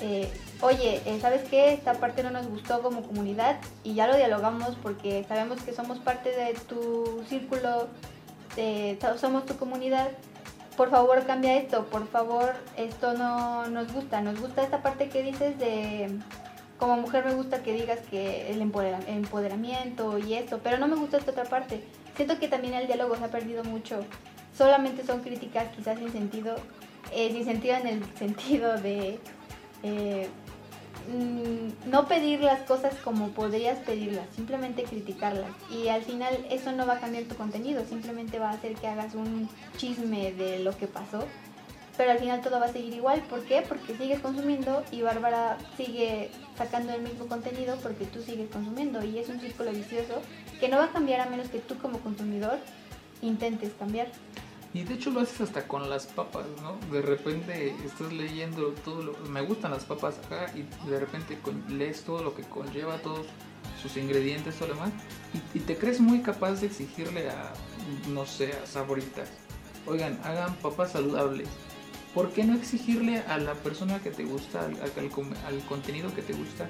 Eh, 0.00 0.30
oye, 0.60 1.02
eh, 1.04 1.18
¿sabes 1.20 1.48
qué? 1.48 1.72
Esta 1.72 1.94
parte 1.94 2.22
no 2.22 2.30
nos 2.30 2.46
gustó 2.48 2.82
como 2.82 3.02
comunidad 3.02 3.58
y 3.82 3.94
ya 3.94 4.06
lo 4.06 4.16
dialogamos 4.16 4.76
porque 4.82 5.24
sabemos 5.28 5.60
que 5.62 5.72
somos 5.72 5.98
parte 5.98 6.30
de 6.30 6.54
tu 6.68 7.22
círculo, 7.28 7.88
somos 9.18 9.46
tu 9.46 9.56
comunidad 9.56 10.10
por 10.76 10.90
favor 10.90 11.24
cambia 11.24 11.56
esto, 11.56 11.86
por 11.86 12.06
favor 12.08 12.54
esto 12.76 13.14
no 13.14 13.66
nos 13.68 13.92
gusta, 13.92 14.20
nos 14.20 14.40
gusta 14.40 14.62
esta 14.62 14.82
parte 14.82 15.08
que 15.08 15.22
dices 15.22 15.58
de, 15.58 16.18
como 16.78 16.96
mujer 16.96 17.24
me 17.24 17.34
gusta 17.34 17.62
que 17.62 17.72
digas 17.72 18.00
que 18.10 18.50
el 18.50 18.60
empoderamiento 18.60 20.18
y 20.18 20.34
esto, 20.34 20.60
pero 20.62 20.78
no 20.78 20.88
me 20.88 20.96
gusta 20.96 21.18
esta 21.18 21.30
otra 21.30 21.44
parte. 21.44 21.84
Siento 22.16 22.38
que 22.38 22.48
también 22.48 22.74
el 22.74 22.86
diálogo 22.86 23.16
se 23.16 23.24
ha 23.24 23.30
perdido 23.30 23.64
mucho, 23.64 24.04
solamente 24.56 25.04
son 25.04 25.20
críticas 25.20 25.68
quizás 25.76 25.98
sin 25.98 26.12
sentido, 26.12 26.56
eh, 27.12 27.30
sin 27.32 27.44
sentido 27.44 27.76
en 27.76 27.86
el 27.86 28.16
sentido 28.16 28.76
de... 28.78 29.18
Eh, 29.82 30.28
Mm, 31.06 31.90
no 31.90 32.08
pedir 32.08 32.40
las 32.40 32.60
cosas 32.60 32.94
como 33.04 33.28
podrías 33.28 33.78
pedirlas, 33.80 34.26
simplemente 34.34 34.84
criticarlas. 34.84 35.50
Y 35.70 35.88
al 35.88 36.02
final 36.02 36.46
eso 36.50 36.72
no 36.72 36.86
va 36.86 36.94
a 36.94 37.00
cambiar 37.00 37.24
tu 37.24 37.34
contenido, 37.34 37.84
simplemente 37.84 38.38
va 38.38 38.50
a 38.50 38.54
hacer 38.54 38.74
que 38.74 38.86
hagas 38.86 39.14
un 39.14 39.48
chisme 39.76 40.32
de 40.32 40.60
lo 40.60 40.76
que 40.76 40.86
pasó. 40.86 41.24
Pero 41.96 42.10
al 42.10 42.18
final 42.18 42.40
todo 42.40 42.58
va 42.58 42.66
a 42.66 42.72
seguir 42.72 42.94
igual. 42.94 43.20
¿Por 43.30 43.44
qué? 43.44 43.62
Porque 43.68 43.96
sigues 43.96 44.18
consumiendo 44.20 44.82
y 44.90 45.02
Bárbara 45.02 45.58
sigue 45.76 46.30
sacando 46.56 46.92
el 46.92 47.02
mismo 47.02 47.26
contenido 47.26 47.76
porque 47.82 48.04
tú 48.06 48.20
sigues 48.20 48.50
consumiendo. 48.50 49.04
Y 49.04 49.18
es 49.18 49.28
un 49.28 49.38
círculo 49.38 49.70
vicioso 49.70 50.20
que 50.58 50.68
no 50.68 50.78
va 50.78 50.84
a 50.84 50.92
cambiar 50.92 51.20
a 51.20 51.26
menos 51.26 51.48
que 51.50 51.60
tú 51.60 51.78
como 51.78 51.98
consumidor 51.98 52.58
intentes 53.22 53.72
cambiar. 53.78 54.08
Y 54.74 54.82
de 54.82 54.94
hecho 54.94 55.10
lo 55.10 55.20
haces 55.20 55.40
hasta 55.40 55.68
con 55.68 55.88
las 55.88 56.06
papas, 56.06 56.46
¿no? 56.60 56.76
De 56.92 57.00
repente 57.00 57.76
estás 57.84 58.12
leyendo 58.12 58.74
todo 58.84 59.02
lo... 59.02 59.12
Me 59.30 59.40
gustan 59.40 59.70
las 59.70 59.84
papas 59.84 60.18
acá 60.18 60.52
y 60.52 60.66
de 60.90 60.98
repente 60.98 61.38
lees 61.68 62.02
todo 62.02 62.24
lo 62.24 62.34
que 62.34 62.42
conlleva, 62.42 62.98
todos 62.98 63.24
sus 63.80 63.96
ingredientes, 63.96 64.56
todo 64.56 64.70
lo 64.70 64.74
demás. 64.74 64.92
Y, 65.54 65.60
te 65.60 65.76
crees 65.76 66.00
muy 66.00 66.22
capaz 66.22 66.60
de 66.60 66.66
exigirle 66.66 67.30
a, 67.30 67.52
no 68.08 68.26
sé, 68.26 68.52
a 68.52 68.66
saboritas. 68.66 69.28
Oigan, 69.86 70.18
hagan 70.24 70.52
papas 70.56 70.90
saludables. 70.90 71.48
¿Por 72.12 72.32
qué 72.32 72.42
no 72.42 72.56
exigirle 72.56 73.20
a 73.28 73.38
la 73.38 73.54
persona 73.54 74.00
que 74.00 74.10
te 74.10 74.24
gusta, 74.24 74.64
al, 74.64 74.76
al 74.76 75.64
contenido 75.68 76.12
que 76.12 76.22
te 76.22 76.32
gusta? 76.32 76.66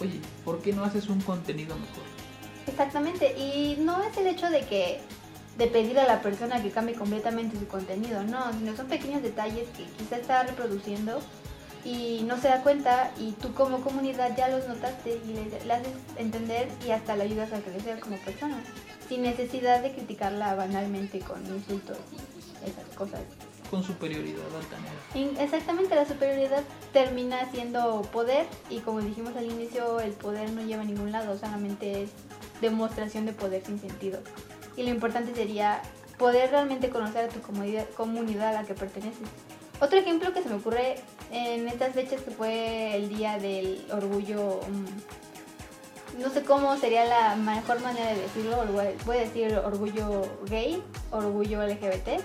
Oye, 0.00 0.20
¿por 0.44 0.62
qué 0.62 0.72
no 0.72 0.84
haces 0.84 1.08
un 1.08 1.20
contenido 1.22 1.74
mejor? 1.74 2.04
Exactamente, 2.68 3.36
y 3.36 3.76
no 3.80 4.00
es 4.04 4.16
el 4.18 4.28
hecho 4.28 4.48
de 4.50 4.60
que 4.66 5.00
de 5.58 5.66
pedir 5.66 5.98
a 5.98 6.06
la 6.06 6.22
persona 6.22 6.62
que 6.62 6.70
cambie 6.70 6.94
completamente 6.94 7.58
su 7.58 7.66
contenido, 7.66 8.22
no, 8.22 8.52
sino 8.52 8.76
son 8.76 8.86
pequeños 8.86 9.22
detalles 9.22 9.68
que 9.76 9.84
quizá 9.84 10.16
está 10.16 10.44
reproduciendo 10.44 11.20
y 11.84 12.22
no 12.26 12.40
se 12.40 12.48
da 12.48 12.62
cuenta 12.62 13.12
y 13.18 13.32
tú 13.32 13.52
como 13.54 13.80
comunidad 13.80 14.36
ya 14.36 14.48
los 14.48 14.68
notaste 14.68 15.20
y 15.26 15.34
le, 15.66 15.72
haces 15.72 15.92
entender 16.16 16.68
y 16.86 16.92
hasta 16.92 17.16
le 17.16 17.24
ayudas 17.24 17.52
a 17.52 17.60
crecer 17.60 17.98
como 17.98 18.16
persona, 18.18 18.62
sin 19.08 19.22
necesidad 19.22 19.82
de 19.82 19.92
criticarla 19.92 20.54
banalmente 20.54 21.18
con 21.18 21.44
insultos 21.44 21.98
y 22.12 22.68
esas 22.70 22.84
cosas. 22.94 23.20
Con 23.68 23.82
superioridad 23.82 24.46
altanera. 24.56 25.42
Exactamente, 25.42 25.94
la 25.94 26.06
superioridad 26.06 26.62
termina 26.92 27.50
siendo 27.50 28.02
poder 28.12 28.46
y 28.70 28.78
como 28.78 29.00
dijimos 29.00 29.36
al 29.36 29.46
inicio, 29.46 29.98
el 29.98 30.12
poder 30.12 30.50
no 30.52 30.62
lleva 30.62 30.82
a 30.82 30.86
ningún 30.86 31.10
lado, 31.10 31.36
solamente 31.36 32.04
es 32.04 32.10
demostración 32.60 33.26
de 33.26 33.32
poder 33.32 33.64
sin 33.64 33.80
sentido. 33.80 34.20
Y 34.78 34.84
lo 34.84 34.90
importante 34.90 35.34
sería 35.34 35.82
poder 36.18 36.52
realmente 36.52 36.88
conocer 36.88 37.24
a 37.24 37.28
tu 37.28 37.40
comunidad, 37.40 38.48
a 38.48 38.52
la 38.52 38.62
que 38.62 38.74
perteneces. 38.74 39.26
Otro 39.80 39.98
ejemplo 39.98 40.32
que 40.32 40.40
se 40.40 40.48
me 40.48 40.54
ocurre 40.54 41.00
en 41.32 41.66
estas 41.66 41.94
fechas 41.94 42.22
que 42.22 42.30
fue 42.30 42.94
el 42.94 43.08
día 43.08 43.38
del 43.38 43.84
orgullo, 43.90 44.60
mm, 44.68 46.20
no 46.22 46.30
sé 46.30 46.44
cómo 46.44 46.76
sería 46.76 47.04
la 47.04 47.34
mejor 47.34 47.80
manera 47.80 48.12
de 48.12 48.22
decirlo, 48.22 48.64
voy 49.04 49.16
a 49.16 49.20
decir 49.20 49.52
orgullo 49.58 50.22
gay, 50.46 50.80
orgullo 51.10 51.60
LGBT, 51.60 52.20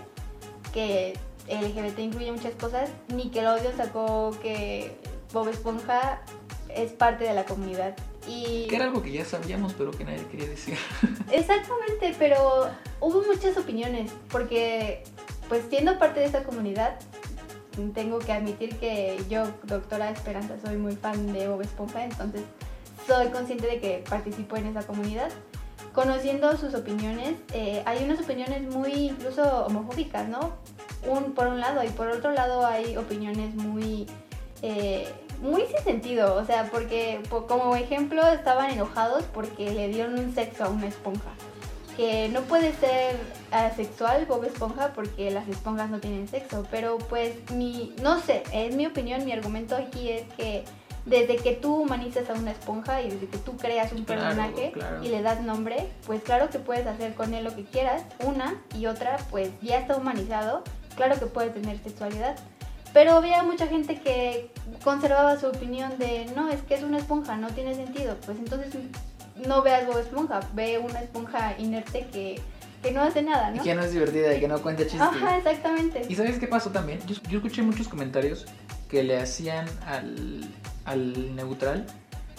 que 0.72 1.18
LGBT 1.48 2.00
incluye 2.00 2.32
muchas 2.32 2.54
cosas. 2.54 2.92
Nickelodeon 3.08 3.76
sacó 3.76 4.32
que 4.44 4.96
Bob 5.34 5.48
Esponja 5.48 6.22
es 6.70 6.92
parte 6.92 7.24
de 7.24 7.34
la 7.34 7.46
comunidad. 7.46 7.96
Y... 8.28 8.68
Que 8.68 8.76
era 8.78 8.86
algo 8.86 9.02
que 9.02 9.12
ya 9.12 9.26
sabíamos, 9.26 9.74
pero 9.74 9.92
que 9.92 10.06
nadie 10.06 10.26
quería 10.28 10.48
decir. 10.48 10.78
Exactamente, 11.32 12.16
pero 12.18 12.70
hubo 13.00 13.24
muchas 13.24 13.58
opiniones, 13.58 14.12
porque 14.30 15.04
pues 15.50 15.64
siendo 15.70 16.00
parte 16.00 16.20
de 16.20 16.28
esa 16.28 16.44
comunidad, 16.44 16.98
tengo 17.94 18.20
que 18.20 18.32
admitir 18.32 18.76
que 18.78 19.24
yo, 19.30 19.46
doctora 19.64 20.10
Esperanza, 20.12 20.56
soy 20.64 20.78
muy 20.78 20.96
fan 20.96 21.34
de 21.34 21.48
Bob 21.48 21.62
Esponja, 21.62 22.04
entonces 22.04 22.44
soy 23.08 23.28
consciente 23.28 23.68
de 23.68 23.80
que 23.80 24.04
participo 24.10 24.56
en 24.58 24.68
esa 24.68 24.86
comunidad. 24.86 25.30
Conociendo 25.94 26.56
sus 26.58 26.74
opiniones, 26.74 27.36
eh, 27.54 27.84
hay 27.86 28.04
unas 28.04 28.20
opiniones 28.20 28.64
muy 28.64 28.92
incluso 29.10 29.66
homofóbicas, 29.66 30.28
¿no? 30.28 30.54
Un, 31.08 31.34
por 31.34 31.48
un 31.48 31.60
lado, 31.60 31.84
y 31.84 31.90
por 31.90 32.08
otro 32.08 32.32
lado 32.32 32.66
hay 32.66 32.98
opiniones 32.98 33.54
muy, 33.56 34.08
eh, 34.62 35.12
muy 35.44 35.66
sin 35.68 35.84
sentido, 35.84 36.36
o 36.36 36.46
sea, 36.46 36.70
porque 36.72 37.22
como 37.30 37.76
ejemplo 37.76 38.26
estaban 38.28 38.72
enojados 38.72 39.24
porque 39.34 39.70
le 39.72 39.90
dieron 39.90 40.18
un 40.18 40.34
sexo 40.34 40.64
a 40.64 40.70
una 40.70 40.88
esponja 40.88 41.30
que 41.96 42.30
no 42.30 42.42
puede 42.42 42.74
ser 42.74 43.18
asexual 43.52 44.26
Bob 44.26 44.44
Esponja 44.44 44.94
porque 44.94 45.30
las 45.32 45.48
esponjas 45.48 45.90
no 45.90 46.00
tienen 46.00 46.28
sexo, 46.28 46.66
pero 46.72 46.98
pues 46.98 47.36
mi, 47.52 47.94
no 48.02 48.20
sé, 48.20 48.44
es 48.52 48.76
mi 48.76 48.86
opinión, 48.86 49.26
mi 49.26 49.32
argumento 49.32 49.76
aquí 49.76 50.10
es 50.10 50.24
que 50.36 50.64
desde 51.06 51.36
que 51.36 51.52
tú 51.52 51.76
humanizas 51.76 52.30
a 52.30 52.34
una 52.34 52.52
esponja 52.52 53.02
y 53.02 53.10
desde 53.10 53.28
que 53.28 53.38
tú 53.38 53.58
creas 53.58 53.92
un 53.92 54.06
personaje 54.06 54.74
y 55.02 55.10
le 55.10 55.22
das 55.22 55.42
nombre, 55.42 55.90
pues 56.06 56.24
claro 56.24 56.50
que 56.50 56.60
puedes 56.60 56.88
hacer 56.88 57.14
con 57.14 57.34
él 57.34 57.44
lo 57.44 57.56
que 57.56 57.66
quieras, 57.66 58.04
una 58.24 58.56
y 58.76 58.86
otra 58.86 59.18
pues 59.30 59.50
ya 59.62 59.78
está 59.78 59.98
humanizado, 59.98 60.64
claro 60.96 61.20
que 61.20 61.26
puede 61.26 61.50
tener 61.50 61.78
sexualidad. 61.80 62.38
Pero 62.94 63.14
había 63.14 63.42
mucha 63.44 63.68
gente 63.68 64.00
que 64.00 64.52
conservaba 64.84 65.40
su 65.40 65.48
opinión 65.48 65.98
de, 65.98 66.32
no, 66.36 66.50
es 66.50 66.62
que 66.62 66.76
es 66.76 66.84
una 66.84 67.00
esponja, 67.00 67.36
no 67.38 67.48
tiene 67.50 67.74
sentido. 67.74 68.16
Pues 68.26 68.38
entonces 68.38 68.76
no 69.48 69.62
veas 69.64 69.88
Bob 69.88 69.98
Esponja, 69.98 70.42
ve 70.54 70.78
una 70.78 71.02
esponja 71.02 71.56
inerte 71.58 72.08
que, 72.12 72.42
no 72.92 73.02
hace 73.02 73.24
nada, 73.24 73.50
¿no? 73.50 73.58
Y 73.58 73.60
que 73.60 73.76
no 73.76 73.84
es 73.84 73.94
divertida 73.94 74.36
y 74.36 74.40
que 74.42 74.48
no 74.48 74.62
cuenta 74.62 74.84
chistes. 74.84 75.02
Ajá, 75.02 75.38
exactamente. 75.38 76.06
¿Y 76.08 76.16
sabes 76.16 76.38
qué 76.38 76.48
pasó 76.48 76.70
también? 76.70 77.00
Yo, 77.08 77.38
escuché 77.38 77.62
muchos 77.62 77.88
comentarios 77.88 78.46
que 78.90 79.04
le 79.04 79.18
hacían 79.20 79.66
al, 80.86 81.36
neutral 81.36 81.88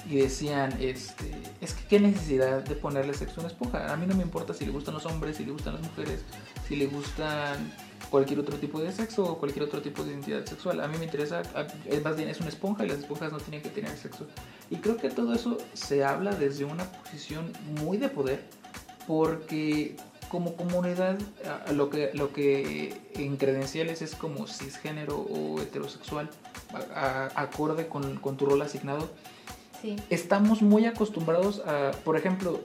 y 0.09 0.17
decían, 0.17 0.77
este, 0.81 1.31
es 1.63 1.73
que 1.73 1.87
qué 1.87 1.99
necesidad 1.99 2.63
de 2.63 2.75
ponerle 2.77 3.15
sexo 3.15 3.41
a 3.41 3.45
una 3.45 3.53
esponja. 3.53 3.93
A 3.93 3.97
mí 3.97 4.07
no 4.07 4.15
me 4.15 4.23
importa 4.23 4.53
si 4.53 4.67
le 4.67 4.71
gustan 4.71 4.95
los 4.95 5.07
hombres, 5.07 5.39
si 5.39 5.47
le 5.47 5.53
gustan 5.53 5.75
las 5.75 5.83
mujeres, 5.83 6.21
si 6.69 6.77
le 6.77 6.87
gustan 6.87 7.73
cualquier 8.11 8.41
otro 8.41 8.57
tipo 8.57 8.81
de 8.81 8.93
sexo 8.93 9.25
o 9.25 9.39
cualquier 9.39 9.65
otro 9.65 9.83
tipo 9.83 10.05
de 10.05 10.13
identidad 10.13 10.45
sexual. 10.45 10.81
A 10.81 10.89
mí 10.89 10.97
me 10.99 11.05
interesa, 11.05 11.43
es 11.87 12.03
más 12.03 12.17
bien, 12.17 12.29
es 12.29 12.41
una 12.41 12.49
esponja 12.49 12.85
y 12.85 12.89
las 12.89 12.99
esponjas 12.99 13.33
no 13.33 13.39
tienen 13.39 13.63
que 13.63 13.71
tener 13.71 13.97
sexo. 13.97 14.27
Y 14.71 14.77
creo 14.77 14.97
que 14.97 15.11
todo 15.11 15.35
eso 15.35 15.59
se 15.73 16.05
habla 16.05 16.35
desde 16.35 16.65
una 16.65 16.85
posición 16.85 17.53
muy 17.81 17.97
de 17.97 18.09
poder, 18.09 18.45
porque 19.07 19.97
como 20.29 20.57
comunidad 20.57 21.19
lo 21.73 21.91
que, 21.91 22.11
lo 22.15 22.33
que 22.33 23.01
en 23.15 23.37
credenciales 23.37 24.03
es 24.03 24.15
como 24.15 24.47
cisgénero 24.47 25.19
o 25.19 25.61
heterosexual, 25.61 26.31
acorde 27.37 27.87
con, 27.87 28.17
con, 28.17 28.37
tu 28.37 28.47
rol 28.47 28.61
asignado, 28.63 29.11
sí. 29.81 29.97
estamos 30.11 30.61
muy 30.61 30.87
acostumbrados 30.87 31.63
a, 31.67 31.93
por 32.05 32.17
ejemplo, 32.17 32.61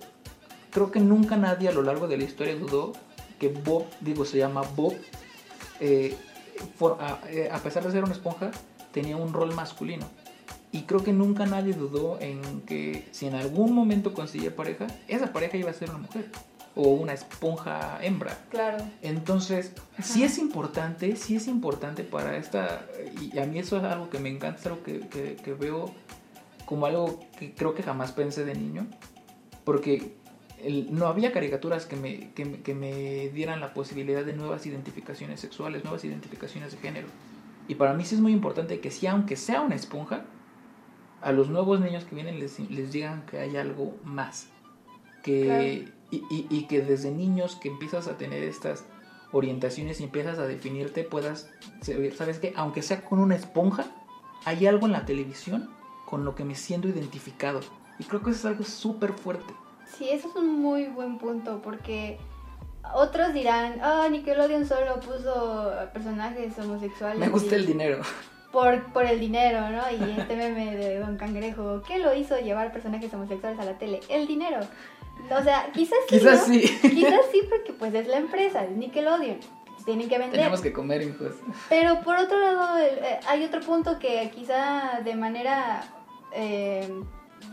creo 0.72 0.90
que 0.90 1.00
nunca 1.00 1.38
nadie 1.38 1.70
a 1.70 1.72
lo 1.72 1.84
largo 1.84 2.08
de 2.08 2.18
la 2.18 2.24
historia 2.24 2.56
dudó 2.56 2.94
que 3.40 3.50
Bob, 3.50 3.86
digo, 4.02 4.26
se 4.26 4.38
llama 4.38 4.64
Bob, 4.76 4.96
eh, 5.80 6.16
eh, 7.30 7.50
a, 7.52 7.60
pesar 7.60 7.84
de 7.84 7.92
ser 7.92 8.04
una 8.04 8.14
esponja, 8.14 8.52
tenía 8.92 9.18
un 9.18 9.34
rol 9.34 9.54
masculino. 9.54 10.06
Y 10.72 10.84
creo 10.84 11.04
que 11.04 11.14
nunca 11.14 11.46
nadie 11.46 11.74
dudó 11.74 12.20
en 12.20 12.62
que 12.62 13.08
si 13.12 13.26
en 13.26 13.36
algún 13.36 13.74
momento 13.74 14.14
conseguía 14.14 14.56
pareja, 14.56 14.88
esa 15.08 15.34
pareja 15.34 15.58
iba 15.58 15.72
a 15.72 15.74
ser 15.74 15.90
una 15.90 16.00
mujer 16.00 16.30
o 16.76 16.90
una 16.90 17.14
esponja 17.14 17.98
hembra. 18.04 18.38
Claro. 18.50 18.84
Entonces, 19.02 19.74
sí 20.02 20.24
es 20.24 20.38
importante, 20.38 21.16
sí 21.16 21.36
es 21.36 21.48
importante 21.48 22.04
para 22.04 22.38
esta, 22.38 22.86
y 23.20 23.40
a 23.40 23.46
mí 23.46 23.58
eso 23.58 23.78
es 23.78 23.84
algo 23.84 24.10
que 24.10 24.20
me 24.20 24.30
encanta, 24.30 24.60
es 24.60 24.66
algo 24.68 24.84
que, 24.84 25.00
que 25.10 25.54
veo 25.54 25.92
como 26.66 26.86
algo 26.86 27.20
que 27.40 27.56
creo 27.56 27.74
que 27.74 27.82
jamás 27.82 28.12
pensé 28.12 28.46
de 28.46 28.54
niño, 28.54 28.86
porque 29.64 30.19
no 30.90 31.08
había 31.08 31.32
caricaturas 31.32 31.86
que 31.86 31.96
me, 31.96 32.32
que, 32.34 32.76
me 32.76 33.30
dieran 33.30 33.60
la 33.60 33.74
posibilidad 33.74 34.26
de 34.26 34.34
nuevas 34.34 34.66
identificaciones 34.66 35.40
sexuales, 35.40 35.84
nuevas 35.84 36.04
identificaciones 36.04 36.72
de 36.72 36.78
género. 36.78 37.08
Y 37.68 37.76
para 37.76 37.94
mí 37.94 38.04
sí 38.04 38.16
es 38.16 38.22
muy 38.22 38.32
importante 38.32 38.80
que 38.80 38.92
si 38.92 39.08
aunque 39.08 39.36
sea 39.36 39.62
una 39.62 39.76
esponja, 39.76 40.26
a 41.22 41.32
los 41.32 41.50
nuevos 41.50 41.80
niños 41.80 42.06
que 42.06 42.16
vienen 42.16 42.40
les, 42.40 42.60
les 42.70 42.92
digan 42.92 43.26
que 43.26 43.40
hay 43.40 43.58
algo 43.58 43.98
más. 44.04 44.48
Que, 45.24 45.92
y, 46.12 46.24
y, 46.30 46.64
que 46.68 46.82
desde 46.82 47.12
niños 47.12 47.58
que 47.58 47.68
empiezas 47.68 48.08
a 48.08 48.18
tener 48.18 48.42
estas 48.42 48.86
orientaciones 49.32 50.00
y 50.00 50.06
empiezas 50.06 50.40
a 50.40 50.48
definirte, 50.48 51.04
puedas, 51.04 51.50
sabes 52.16 52.40
que 52.40 52.54
aunque 52.56 52.82
sea 52.82 53.04
con 53.04 53.20
una 53.20 53.36
esponja, 53.36 53.86
hay 54.46 54.66
algo 54.66 54.88
en 54.88 54.94
la 54.94 55.06
televisión 55.06 55.70
con 56.06 56.26
lo 56.26 56.36
que 56.36 56.46
me 56.46 56.56
siento 56.56 56.88
identificado. 56.88 57.60
Y 58.00 58.06
creo 58.06 58.24
que 58.24 58.32
eso 58.32 58.40
es 58.40 58.46
algo 58.46 58.64
súper 58.64 59.14
fuerte. 59.14 59.54
Sí, 59.98 60.10
eso 60.10 60.30
es 60.30 60.36
un 60.36 60.62
muy 60.62 60.86
buen 60.86 61.18
punto 61.18 61.62
porque 61.62 62.18
otros 62.94 63.34
dirán, 63.34 63.80
ah, 63.82 64.08
Nickelodeon 64.10 64.66
solo 64.66 65.00
puso 65.00 65.72
personajes 65.94 66.58
homosexuales. 66.58 67.20
Me 67.20 67.30
gusta 67.30 67.56
el 67.56 67.66
dinero. 67.66 68.02
Por, 68.52 68.92
por 68.94 69.06
el 69.06 69.20
dinero, 69.20 69.70
¿no? 69.70 69.84
Y 69.92 70.20
este 70.20 70.36
meme 70.36 70.76
de 70.76 71.00
Don 71.00 71.18
Cangrejo, 71.18 71.84
¿qué 71.88 72.00
lo 72.00 72.16
hizo 72.16 72.40
llevar 72.40 72.72
personajes 72.72 73.14
homosexuales 73.14 73.60
a 73.60 73.66
la 73.66 73.78
tele? 73.78 74.00
El 74.10 74.26
dinero. 74.26 74.60
O 75.30 75.44
sea, 75.44 75.70
quizás 75.72 76.00
sí. 76.08 76.18
Quizás 76.18 76.46
sí. 76.46 76.62
Quizás 76.82 77.26
sí, 77.32 77.42
porque 77.48 77.74
pues 77.74 77.94
es 77.94 78.08
la 78.08 78.18
empresa, 78.18 78.64
es 78.64 78.72
Nickelodeon. 78.72 79.38
Tienen 79.86 80.10
que 80.10 80.18
vender. 80.18 80.40
Tenemos 80.40 80.62
que 80.62 80.74
comer, 80.74 81.02
hijos. 81.02 81.34
Pero 81.68 82.02
por 82.02 82.16
otro 82.18 82.40
lado, 82.40 82.78
eh, 82.80 83.20
hay 83.28 83.44
otro 83.44 83.60
punto 83.62 83.98
que 83.98 84.30
quizá 84.34 85.02
de 85.04 85.16
manera 85.16 85.84
eh, 86.34 86.88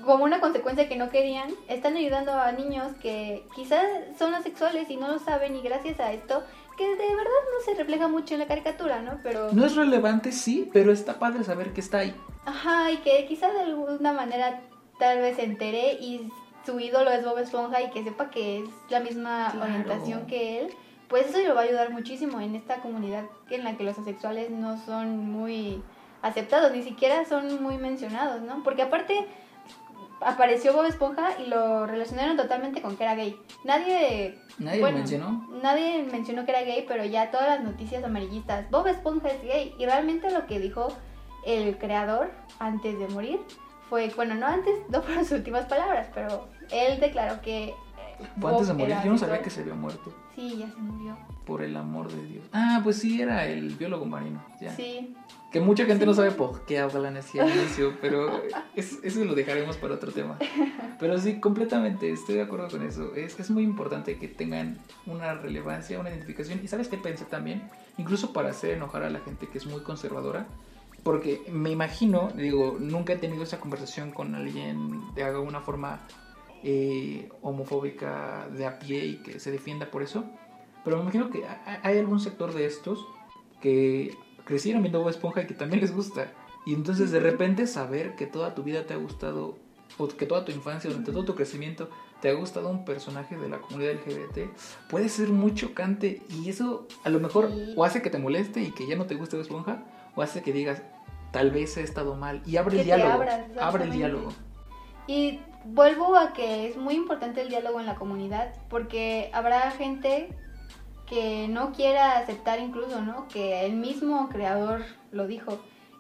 como 0.05 0.25
una 0.25 0.41
consecuencia 0.41 0.89
que 0.89 0.97
no 0.97 1.11
querían, 1.11 1.51
están 1.69 1.97
ayudando 1.97 2.33
a 2.33 2.53
niños 2.53 2.93
que 3.03 3.45
quizás 3.55 3.85
son 4.19 4.35
asexuales 4.35 4.89
y 4.91 4.97
no 4.97 5.09
lo 5.09 5.19
saben 5.19 5.57
y 5.57 5.63
gracias 5.63 6.01
a 6.01 6.13
esto, 6.13 6.43
que 6.77 6.89
de 6.89 6.97
verdad 6.97 7.43
no 7.53 7.65
se 7.65 7.75
refleja 7.75 8.09
mucho 8.09 8.35
en 8.35 8.41
la 8.41 8.47
caricatura, 8.47 9.03
¿no? 9.03 9.19
Pero... 9.23 9.53
No 9.53 9.65
es 9.65 9.75
relevante, 9.75 10.33
sí, 10.33 10.69
pero 10.73 10.93
está 10.93 11.19
padre 11.19 11.43
saber 11.45 11.73
que 11.73 11.81
está 11.81 11.99
ahí. 11.99 12.15
Ajá, 12.45 12.93
y 12.93 12.99
que 12.99 13.27
quizás 13.27 13.53
de 13.55 13.61
alguna 13.61 14.13
manera 14.13 14.61
tal 14.99 15.19
vez 15.19 15.37
se 15.37 15.45
entere 15.45 15.95
y 15.95 16.31
su 16.65 16.79
ídolo 16.81 17.11
es 17.11 17.25
Bob 17.25 17.39
Esponja 17.39 17.83
y 17.83 17.91
que 17.91 18.05
sepa 18.05 18.31
que 18.31 18.61
es 18.61 18.69
la 18.91 19.01
misma 19.01 19.55
orientación 19.61 20.27
que 20.27 20.61
él, 20.61 20.69
pues 21.09 21.29
eso 21.29 21.39
le 21.39 21.53
va 21.53 21.61
a 21.61 21.65
ayudar 21.65 21.91
muchísimo 21.91 22.41
en 22.41 22.55
esta 22.55 22.77
comunidad 22.77 23.25
en 23.51 23.65
la 23.65 23.77
que 23.77 23.85
los 23.85 23.99
asexuales 23.99 24.51
no 24.51 24.77
son 24.85 25.31
muy 25.31 25.83
aceptados, 26.23 26.73
ni 26.73 26.83
siquiera 26.83 27.25
son 27.25 27.63
muy 27.63 27.79
mencionados, 27.79 28.43
¿no? 28.43 28.63
Porque 28.65 28.83
aparte 28.83 29.27
apareció 30.21 30.73
Bob 30.73 30.87
Esponja 30.87 31.39
y 31.41 31.49
lo 31.49 31.87
relacionaron 31.87 32.37
totalmente 32.37 32.83
con 32.83 32.97
que 32.97 33.05
era 33.05 33.15
gay. 33.15 33.37
Nadie... 33.65 34.39
Nadie 34.59 34.83
mencionó. 34.93 35.49
Nadie 35.63 36.03
mencionó 36.05 36.45
que 36.45 36.53
era 36.53 36.63
gay, 36.63 36.85
pero 36.89 37.05
ya 37.05 37.31
todas 37.31 37.49
las 37.49 37.63
noticias 37.63 38.03
amarillistas, 38.03 38.71
Bob 38.71 38.87
Esponja 38.87 39.29
es 39.29 39.43
gay. 39.43 39.75
Y 39.79 39.85
realmente 39.85 40.31
lo 40.31 40.47
que 40.47 40.59
dijo 40.59 40.89
el 41.45 41.79
creador 41.79 42.31
antes 42.59 42.99
de 42.99 43.09
morir 43.09 43.41
fue, 43.89 44.11
bueno, 44.17 44.35
no 44.35 44.47
antes, 44.47 44.75
no 44.89 45.03
fueron 45.03 45.25
sus 45.25 45.39
últimas 45.39 45.67
palabras, 45.67 46.09
pero 46.15 46.49
él 46.71 46.99
declaró 47.01 47.41
que... 47.41 47.75
Bob 48.37 48.53
antes 48.53 48.69
de 48.69 48.75
morir, 48.75 48.97
yo 49.05 49.13
no 49.13 49.19
sabía 49.19 49.43
que 49.43 49.51
se 49.51 49.61
había 49.61 49.75
muerto. 49.75 50.13
Sí, 50.35 50.57
ya 50.59 50.71
se 50.71 50.77
murió. 50.77 51.17
Por 51.45 51.63
el 51.63 51.77
amor 51.77 52.11
de 52.11 52.25
Dios. 52.25 52.45
Ah, 52.53 52.81
pues 52.83 52.99
sí, 52.99 53.21
era 53.21 53.47
el 53.47 53.75
biólogo 53.75 54.07
marino. 54.07 54.45
Ya. 54.61 54.75
Sí. 54.75 55.15
Que 55.53 55.61
mucha 55.61 55.85
gente 55.87 56.05
no 56.05 56.13
sabe 56.13 56.33
por 56.33 56.65
qué 56.67 56.79
hablan 56.79 57.17
así 57.17 57.39
al 57.39 57.49
inicio, 57.49 57.95
pero 58.01 58.43
eso 58.75 59.25
lo 59.25 59.35
dejaremos 59.35 59.77
para 59.77 59.95
otro 59.95 60.13
tema. 60.13 60.39
Pero 60.99 61.19
sí, 61.19 61.41
completamente, 61.41 62.11
estoy 62.11 62.37
de 62.37 62.43
acuerdo 62.43 62.69
con 62.69 62.83
eso. 62.83 63.15
Es, 63.15 63.39
es 63.39 63.51
muy 63.51 63.63
importante 63.63 64.19
que 64.19 64.29
tengan 64.29 64.79
una 65.07 65.35
relevancia, 65.35 66.01
una 66.01 66.11
identificación. 66.11 66.61
Y 66.63 66.69
sabes 66.69 66.89
qué 66.89 66.99
pensé 66.99 67.25
también, 67.25 67.63
incluso 67.97 68.33
para 68.33 68.51
hacer 68.51 68.73
enojar 68.73 69.05
a 69.05 69.11
la 69.11 69.21
gente 69.21 69.47
que 69.47 69.59
es 69.59 69.67
muy 69.67 69.83
conservadora, 69.83 70.47
porque 71.03 71.43
me 71.53 71.71
imagino, 71.71 72.33
digo, 72.35 72.77
nunca 72.81 73.13
he 73.13 73.17
tenido 73.17 73.45
esa 73.45 73.61
conversación 73.61 74.11
con 74.11 74.35
alguien 74.35 75.15
de 75.15 75.23
alguna 75.23 75.61
forma 75.61 76.01
eh, 76.65 77.29
homofóbica 77.43 78.49
de 78.51 78.67
a 78.67 78.81
pie 78.81 79.07
y 79.07 79.17
que 79.19 79.39
se 79.39 79.53
defienda 79.53 79.91
por 79.91 80.03
eso. 80.03 80.25
Pero 80.85 80.97
me 80.97 81.03
imagino 81.05 81.31
que 81.31 81.45
hay 81.83 81.99
algún 81.99 82.19
sector 82.19 82.53
de 82.53 82.67
estos 82.67 83.07
que 83.61 84.17
crecieron 84.47 84.83
viendo 84.83 85.01
Bob 85.01 85.11
Esponja 85.11 85.43
y 85.43 85.47
que 85.47 85.55
también 85.55 85.83
les 85.83 85.95
gusta. 85.95 86.33
Y 86.65 86.73
entonces 86.73 87.11
de 87.11 87.21
repente 87.21 87.67
saber 87.67 88.17
que 88.17 88.27
toda 88.27 88.55
tu 88.55 88.63
vida 88.63 88.87
te 88.87 88.95
ha 88.95 88.97
gustado, 88.97 89.59
o 89.99 90.09
que 90.09 90.25
toda 90.25 90.45
tu 90.45 90.53
infancia, 90.53 90.89
durante 90.89 91.13
todo 91.13 91.25
tu 91.25 91.35
crecimiento, 91.35 91.91
te 92.21 92.31
ha 92.31 92.33
gustado 92.33 92.71
un 92.71 92.85
personaje 92.85 93.37
de 93.37 93.49
la 93.49 93.59
comunidad 93.59 93.93
LGBT, 93.95 94.51
puede 94.89 95.09
ser 95.09 95.29
muy 95.29 95.55
chocante 95.55 96.23
y 96.31 96.49
eso 96.49 96.89
a 97.05 97.11
lo 97.11 97.21
mejor 97.21 97.51
o 97.77 97.85
hace 97.85 98.01
que 98.01 98.09
te 98.09 98.19
moleste 98.19 98.63
y 98.63 98.71
que 98.71 98.87
ya 98.87 98.97
no 98.97 99.07
te 99.07 99.15
guste 99.15 99.37
Bob 99.37 99.45
Esponja, 99.45 99.85
o 100.15 100.23
hace 100.23 100.43
que 100.43 100.53
digas, 100.53 100.83
tal 101.31 101.51
vez 101.51 101.77
he 101.77 101.83
estado 101.83 102.15
mal 102.15 102.43
y 102.47 102.57
abre 102.57 102.81
el 102.81 102.85
diálogo. 102.87 103.25
abre 103.61 103.85
el 103.85 103.91
diálogo. 103.91 104.33
Y 105.07 105.41
vuelvo 105.65 106.17
a 106.17 106.33
que 106.33 106.69
es 106.69 106.77
muy 106.77 106.95
importante 106.95 107.43
el 107.43 107.49
diálogo 107.49 107.81
en 107.81 107.87
la 107.87 107.97
comunidad 107.97 108.55
porque 108.69 109.31
habrá 109.33 109.71
gente 109.73 110.31
que 111.07 111.49
no 111.49 111.73
quiera 111.73 112.19
aceptar 112.19 112.61
incluso, 112.61 113.01
¿no? 113.01 113.29
Que 113.29 113.65
el 113.65 113.75
mismo 113.75 114.29
creador 114.29 114.85
lo 115.13 115.27
dijo. 115.27 115.59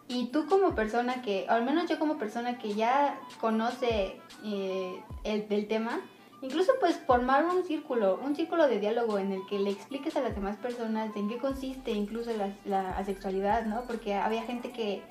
Y 0.08 0.26
tú 0.26 0.46
como 0.46 0.74
persona 0.74 1.22
que, 1.22 1.46
al 1.48 1.64
menos 1.64 1.88
yo 1.88 1.98
como 1.98 2.18
persona 2.18 2.58
que 2.58 2.74
ya 2.74 3.18
conoce 3.40 4.20
eh, 4.44 5.02
el 5.24 5.48
del 5.48 5.66
tema, 5.66 6.00
incluso 6.42 6.72
pues 6.78 6.96
formar 7.06 7.44
un 7.44 7.64
círculo, 7.64 8.20
un 8.22 8.36
círculo 8.36 8.68
de 8.68 8.78
diálogo 8.78 9.18
en 9.18 9.32
el 9.32 9.46
que 9.46 9.58
le 9.58 9.70
expliques 9.70 10.16
a 10.16 10.20
las 10.20 10.34
demás 10.34 10.56
personas 10.56 11.14
en 11.16 11.28
qué 11.28 11.38
consiste 11.38 11.90
incluso 11.90 12.30
la, 12.36 12.52
la 12.64 12.96
asexualidad, 12.96 13.66
¿no? 13.66 13.82
Porque 13.82 14.14
había 14.14 14.42
gente 14.42 14.70
que 14.70 15.02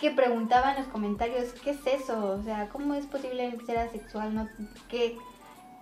que 0.00 0.10
preguntaba 0.10 0.72
en 0.72 0.78
los 0.78 0.88
comentarios, 0.88 1.52
¿qué 1.62 1.70
es 1.70 1.86
eso? 1.86 2.32
O 2.32 2.42
sea, 2.42 2.68
¿cómo 2.70 2.94
es 2.94 3.06
posible 3.06 3.56
ser 3.64 3.78
asexual? 3.78 4.34
¿No? 4.34 4.48
¿Qué? 4.88 5.16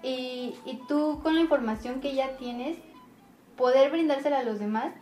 Y, 0.02 0.54
y 0.66 0.80
tú 0.88 1.20
con 1.22 1.34
la 1.34 1.40
información 1.40 2.00
que 2.00 2.14
ya 2.14 2.36
tienes, 2.36 2.76
poder 3.60 3.90
brindársela 3.90 4.38
a 4.38 4.42
los 4.42 4.58
demás, 4.58 4.92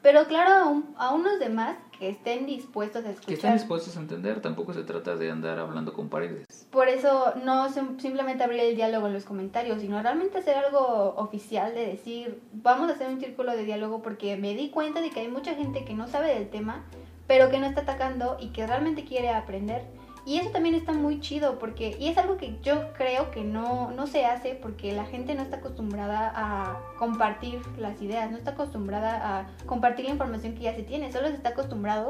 pero 0.00 0.26
claro, 0.26 0.82
a, 0.96 1.14
unos 1.14 1.38
demás 1.38 1.76
que 1.98 2.08
estén 2.08 2.46
dispuestos 2.46 3.04
a 3.04 3.10
escuchar. 3.10 3.28
Que 3.28 3.34
estén 3.34 3.52
dispuestos 3.52 3.94
a 3.96 4.00
entender, 4.00 4.40
tampoco 4.40 4.72
se 4.72 4.84
trata 4.84 5.16
de 5.16 5.30
andar 5.30 5.58
hablando 5.58 5.92
con 5.92 6.08
paredes. 6.08 6.46
Por 6.70 6.88
eso 6.88 7.34
no 7.44 7.68
simplemente 7.68 8.42
abrir 8.42 8.60
el 8.60 8.74
diálogo 8.74 9.06
en 9.06 9.12
los 9.12 9.24
comentarios, 9.24 9.82
sino 9.82 10.00
realmente 10.00 10.38
hacer 10.38 10.56
algo 10.56 11.14
oficial 11.16 11.74
de 11.74 11.86
decir, 11.86 12.40
vamos 12.54 12.88
a 12.88 12.94
hacer 12.94 13.08
un 13.08 13.20
círculo 13.20 13.52
de 13.52 13.64
diálogo 13.64 14.00
porque 14.00 14.36
me 14.36 14.54
di 14.54 14.70
cuenta 14.70 15.02
de 15.02 15.10
que 15.10 15.20
hay 15.20 15.28
mucha 15.28 15.54
gente 15.54 15.84
que 15.84 15.94
no 15.94 16.08
sabe 16.08 16.34
del 16.34 16.48
tema 16.48 16.84
pero 17.26 17.50
que 17.50 17.58
no 17.58 17.66
está 17.66 17.82
atacando 17.82 18.36
y 18.40 18.48
que 18.48 18.66
realmente 18.66 19.04
quiere 19.04 19.30
aprender. 19.30 19.82
Y 20.26 20.38
eso 20.38 20.50
también 20.50 20.74
está 20.74 20.92
muy 20.92 21.20
chido 21.20 21.58
porque, 21.58 21.96
y 22.00 22.08
es 22.08 22.18
algo 22.18 22.36
que 22.36 22.58
yo 22.60 22.92
creo 22.94 23.30
que 23.30 23.44
no, 23.44 23.92
no 23.92 24.08
se 24.08 24.26
hace 24.26 24.58
porque 24.60 24.92
la 24.92 25.04
gente 25.04 25.36
no 25.36 25.42
está 25.42 25.58
acostumbrada 25.58 26.32
a 26.34 26.80
compartir 26.98 27.60
las 27.78 28.02
ideas, 28.02 28.30
no 28.30 28.36
está 28.36 28.50
acostumbrada 28.50 29.38
a 29.38 29.46
compartir 29.66 30.04
la 30.04 30.10
información 30.10 30.54
que 30.54 30.64
ya 30.64 30.74
se 30.74 30.82
tiene, 30.82 31.12
solo 31.12 31.28
se 31.28 31.34
está 31.34 31.50
acostumbrado 31.50 32.08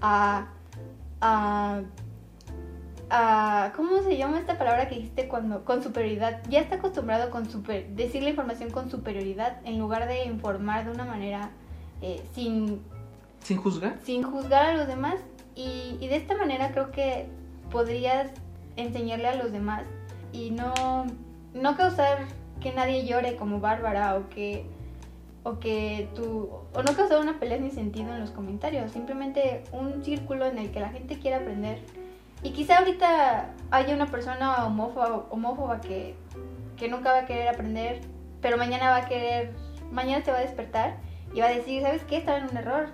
a, 0.00 0.48
a, 1.20 1.82
a 3.10 3.72
¿cómo 3.76 4.02
se 4.02 4.16
llama 4.16 4.40
esta 4.40 4.58
palabra 4.58 4.88
que 4.88 4.96
dijiste 4.96 5.28
cuando? 5.28 5.64
Con 5.64 5.84
superioridad. 5.84 6.42
Ya 6.48 6.58
está 6.58 6.76
acostumbrado 6.76 7.30
con 7.30 7.48
super, 7.48 7.86
decir 7.90 8.24
la 8.24 8.30
información 8.30 8.70
con 8.70 8.90
superioridad 8.90 9.60
en 9.64 9.78
lugar 9.78 10.08
de 10.08 10.24
informar 10.24 10.84
de 10.84 10.90
una 10.90 11.04
manera 11.04 11.50
eh, 12.00 12.20
sin 12.34 12.82
sin 13.42 13.56
juzgar. 13.56 13.98
Sin 14.04 14.22
juzgar 14.22 14.66
a 14.66 14.76
los 14.76 14.86
demás. 14.86 15.16
Y, 15.54 15.98
de 15.98 16.16
esta 16.16 16.36
manera 16.36 16.72
creo 16.72 16.90
que 16.90 17.26
podrías 17.72 18.28
enseñarle 18.76 19.28
a 19.28 19.34
los 19.34 19.50
demás 19.50 19.84
y 20.32 20.50
no, 20.50 21.06
no 21.54 21.76
causar 21.76 22.26
que 22.60 22.72
nadie 22.72 23.04
llore 23.04 23.34
como 23.34 23.58
Bárbara 23.58 24.16
o 24.16 24.28
que 24.28 24.64
o 25.44 25.58
que 25.58 26.08
tú 26.14 26.48
o 26.72 26.82
no 26.82 26.94
causar 26.94 27.20
una 27.20 27.40
pelea 27.40 27.58
sin 27.58 27.72
sentido 27.72 28.14
en 28.14 28.20
los 28.20 28.30
comentarios, 28.30 28.92
simplemente 28.92 29.64
un 29.72 30.04
círculo 30.04 30.46
en 30.46 30.58
el 30.58 30.70
que 30.70 30.78
la 30.78 30.90
gente 30.90 31.18
quiera 31.18 31.38
aprender. 31.38 31.80
Y 32.44 32.50
quizá 32.50 32.78
ahorita 32.78 33.50
haya 33.70 33.94
una 33.94 34.06
persona 34.06 34.64
homófoba, 34.66 35.26
homófoba 35.30 35.80
que, 35.80 36.14
que 36.76 36.88
nunca 36.88 37.12
va 37.12 37.20
a 37.20 37.26
querer 37.26 37.48
aprender, 37.48 38.00
pero 38.40 38.56
mañana 38.56 38.90
va 38.90 38.96
a 38.96 39.08
querer, 39.08 39.52
mañana 39.90 40.24
se 40.24 40.32
va 40.32 40.38
a 40.38 40.42
despertar 40.42 40.96
y 41.34 41.40
va 41.40 41.46
a 41.46 41.50
decir, 41.50 41.82
¿sabes 41.82 42.02
qué? 42.04 42.16
Estaba 42.18 42.38
en 42.38 42.50
un 42.50 42.56
error. 42.56 42.88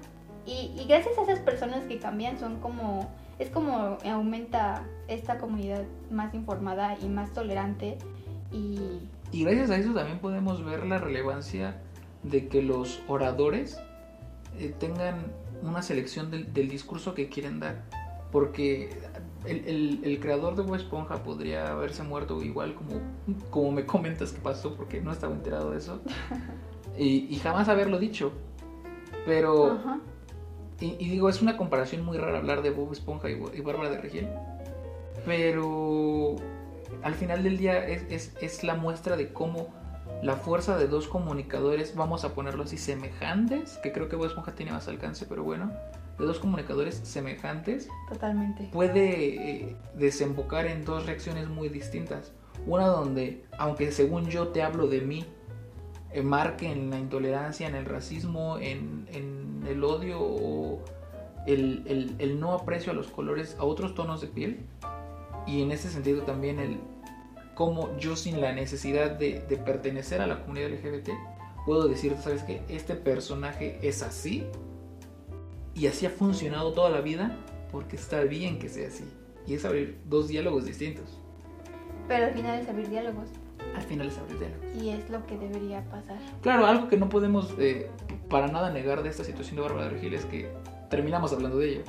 Y, 0.46 0.86
gracias 0.88 1.18
a 1.18 1.22
esas 1.22 1.40
personas 1.40 1.84
que 1.84 1.98
cambian 1.98 2.38
son 2.38 2.60
como, 2.60 3.06
es 3.38 3.50
como 3.50 3.98
aumenta 4.04 4.84
esta 5.06 5.38
comunidad 5.38 5.84
más 6.10 6.34
informada 6.34 6.96
y 7.00 7.08
más 7.08 7.32
tolerante 7.32 7.98
y... 8.52 8.78
Y 9.30 9.44
gracias 9.44 9.70
a 9.70 9.76
eso 9.76 9.92
también 9.92 10.18
podemos 10.20 10.64
ver 10.64 10.86
la 10.86 10.98
relevancia 10.98 11.80
de 12.22 12.48
que 12.48 12.62
los 12.62 13.00
oradores 13.08 13.78
eh, 14.58 14.74
tengan 14.78 15.26
una 15.62 15.82
selección 15.82 16.30
del, 16.30 16.68
discurso 16.68 17.14
que 17.14 17.28
quieren 17.28 17.60
dar. 17.60 17.84
Porque 18.32 18.90
el, 19.44 20.18
creador 20.20 20.56
de 20.56 20.62
Bob 20.62 20.76
Esponja 20.76 21.22
podría 21.22 21.72
haberse 21.72 22.02
muerto 22.02 22.42
igual 22.42 22.74
como, 22.74 23.00
como 23.50 23.72
me 23.72 23.86
comentas 23.86 24.32
que 24.32 24.40
pasó 24.40 24.74
porque 24.74 25.00
no 25.00 25.12
estaba 25.12 25.34
enterado 25.34 25.72
de 25.72 25.78
eso. 25.78 26.00
y, 26.98 27.34
jamás 27.36 27.68
haberlo 27.68 27.98
dicho. 27.98 28.32
Pero 29.26 29.78
y, 30.80 31.10
digo, 31.10 31.28
es 31.28 31.42
una 31.42 31.56
comparación 31.56 32.04
muy 32.04 32.18
rara 32.18 32.38
hablar 32.38 32.62
de 32.62 32.70
Bob 32.70 32.92
Esponja 32.92 33.28
y, 33.30 33.60
Bárbara 33.60 33.90
de 33.90 33.98
Regil. 33.98 34.28
Pero 35.26 36.36
al 37.02 37.14
final 37.14 37.42
del 37.42 37.58
día 37.58 37.86
es, 37.86 38.32
es, 38.40 38.62
la 38.62 38.74
muestra 38.74 39.16
de 39.16 39.32
cómo 39.32 39.74
la 40.22 40.36
fuerza 40.36 40.76
de 40.78 40.86
dos 40.86 41.08
comunicadores, 41.08 41.94
vamos 41.96 42.24
a 42.24 42.34
ponerlo 42.34 42.62
así, 42.62 42.78
semejantes, 42.78 43.78
que 43.78 43.92
creo 43.92 44.08
que 44.08 44.16
Bob 44.16 44.26
Esponja 44.26 44.52
tiene 44.54 44.72
más 44.72 44.86
alcance, 44.88 45.26
pero 45.26 45.42
bueno, 45.42 45.72
de 46.18 46.24
dos 46.24 46.38
comunicadores 46.38 46.96
semejantes, 46.96 47.88
totalmente 48.08 48.68
puede 48.72 49.62
eh, 49.62 49.76
desembocar 49.94 50.66
en 50.66 50.84
dos 50.84 51.06
reacciones 51.06 51.48
muy 51.48 51.68
distintas. 51.68 52.32
Una 52.66 52.86
donde, 52.86 53.44
aunque 53.58 53.92
según 53.92 54.26
yo 54.28 54.48
te 54.48 54.62
hablo 54.62 54.88
de 54.88 55.00
mí, 55.00 55.24
eh, 56.12 56.22
en 56.62 56.90
la 56.90 56.98
intolerancia, 56.98 57.68
en 57.68 57.74
el 57.74 57.84
racismo, 57.84 58.58
en, 58.58 59.06
el 59.66 59.84
odio 59.84 60.18
o 60.20 60.82
el, 61.46 62.38
no 62.40 62.52
aprecio 62.52 62.92
a 62.92 62.94
los 62.94 63.08
colores, 63.08 63.56
a 63.58 63.64
otros 63.64 63.94
tonos 63.94 64.20
de 64.20 64.28
piel. 64.28 64.60
Y 65.46 65.62
en 65.62 65.72
ese 65.72 65.88
sentido 65.90 66.22
también 66.22 66.58
el 66.58 66.78
cómo 67.54 67.96
yo 67.98 68.16
sin 68.16 68.40
la 68.40 68.52
necesidad 68.52 69.10
de, 69.12 69.40
pertenecer 69.64 70.20
a 70.20 70.26
la 70.26 70.40
comunidad 70.40 70.70
LGBT 70.70 71.10
puedo 71.66 71.88
decir, 71.88 72.16
sabes 72.22 72.42
que 72.44 72.62
este 72.68 72.94
personaje 72.94 73.78
es 73.82 74.02
así 74.02 74.46
y 75.74 75.86
así 75.86 76.06
ha 76.06 76.10
funcionado 76.10 76.72
toda 76.72 76.88
la 76.90 77.00
vida 77.00 77.36
porque 77.70 77.96
está 77.96 78.22
bien 78.22 78.58
que 78.58 78.68
sea 78.68 78.88
así. 78.88 79.04
Y 79.46 79.54
es 79.54 79.64
abrir 79.64 79.98
dos 80.06 80.28
diálogos 80.28 80.66
distintos. 80.66 81.18
Pero 82.06 82.26
al 82.26 82.32
final 82.32 82.60
es 82.60 82.68
abrir 82.68 82.88
diálogos 82.88 83.28
al 83.74 83.82
final 83.82 84.08
es 84.08 84.18
abrir 84.18 84.54
Y 84.80 84.90
es 84.90 85.08
lo 85.10 85.24
que 85.26 85.36
debería 85.36 85.82
pasar. 85.90 86.18
Claro, 86.42 86.66
algo 86.66 86.88
que 86.88 86.96
no 86.96 87.08
podemos 87.08 87.54
eh, 87.58 87.90
para 88.28 88.48
nada 88.48 88.70
negar 88.70 89.02
de 89.02 89.08
esta 89.08 89.24
situación 89.24 89.56
de 89.56 89.62
Bárbara 89.62 89.84
de 89.84 89.90
Regil 89.90 90.14
es 90.14 90.24
que 90.24 90.50
terminamos 90.90 91.32
hablando 91.32 91.58
de 91.58 91.70
ello. 91.70 91.82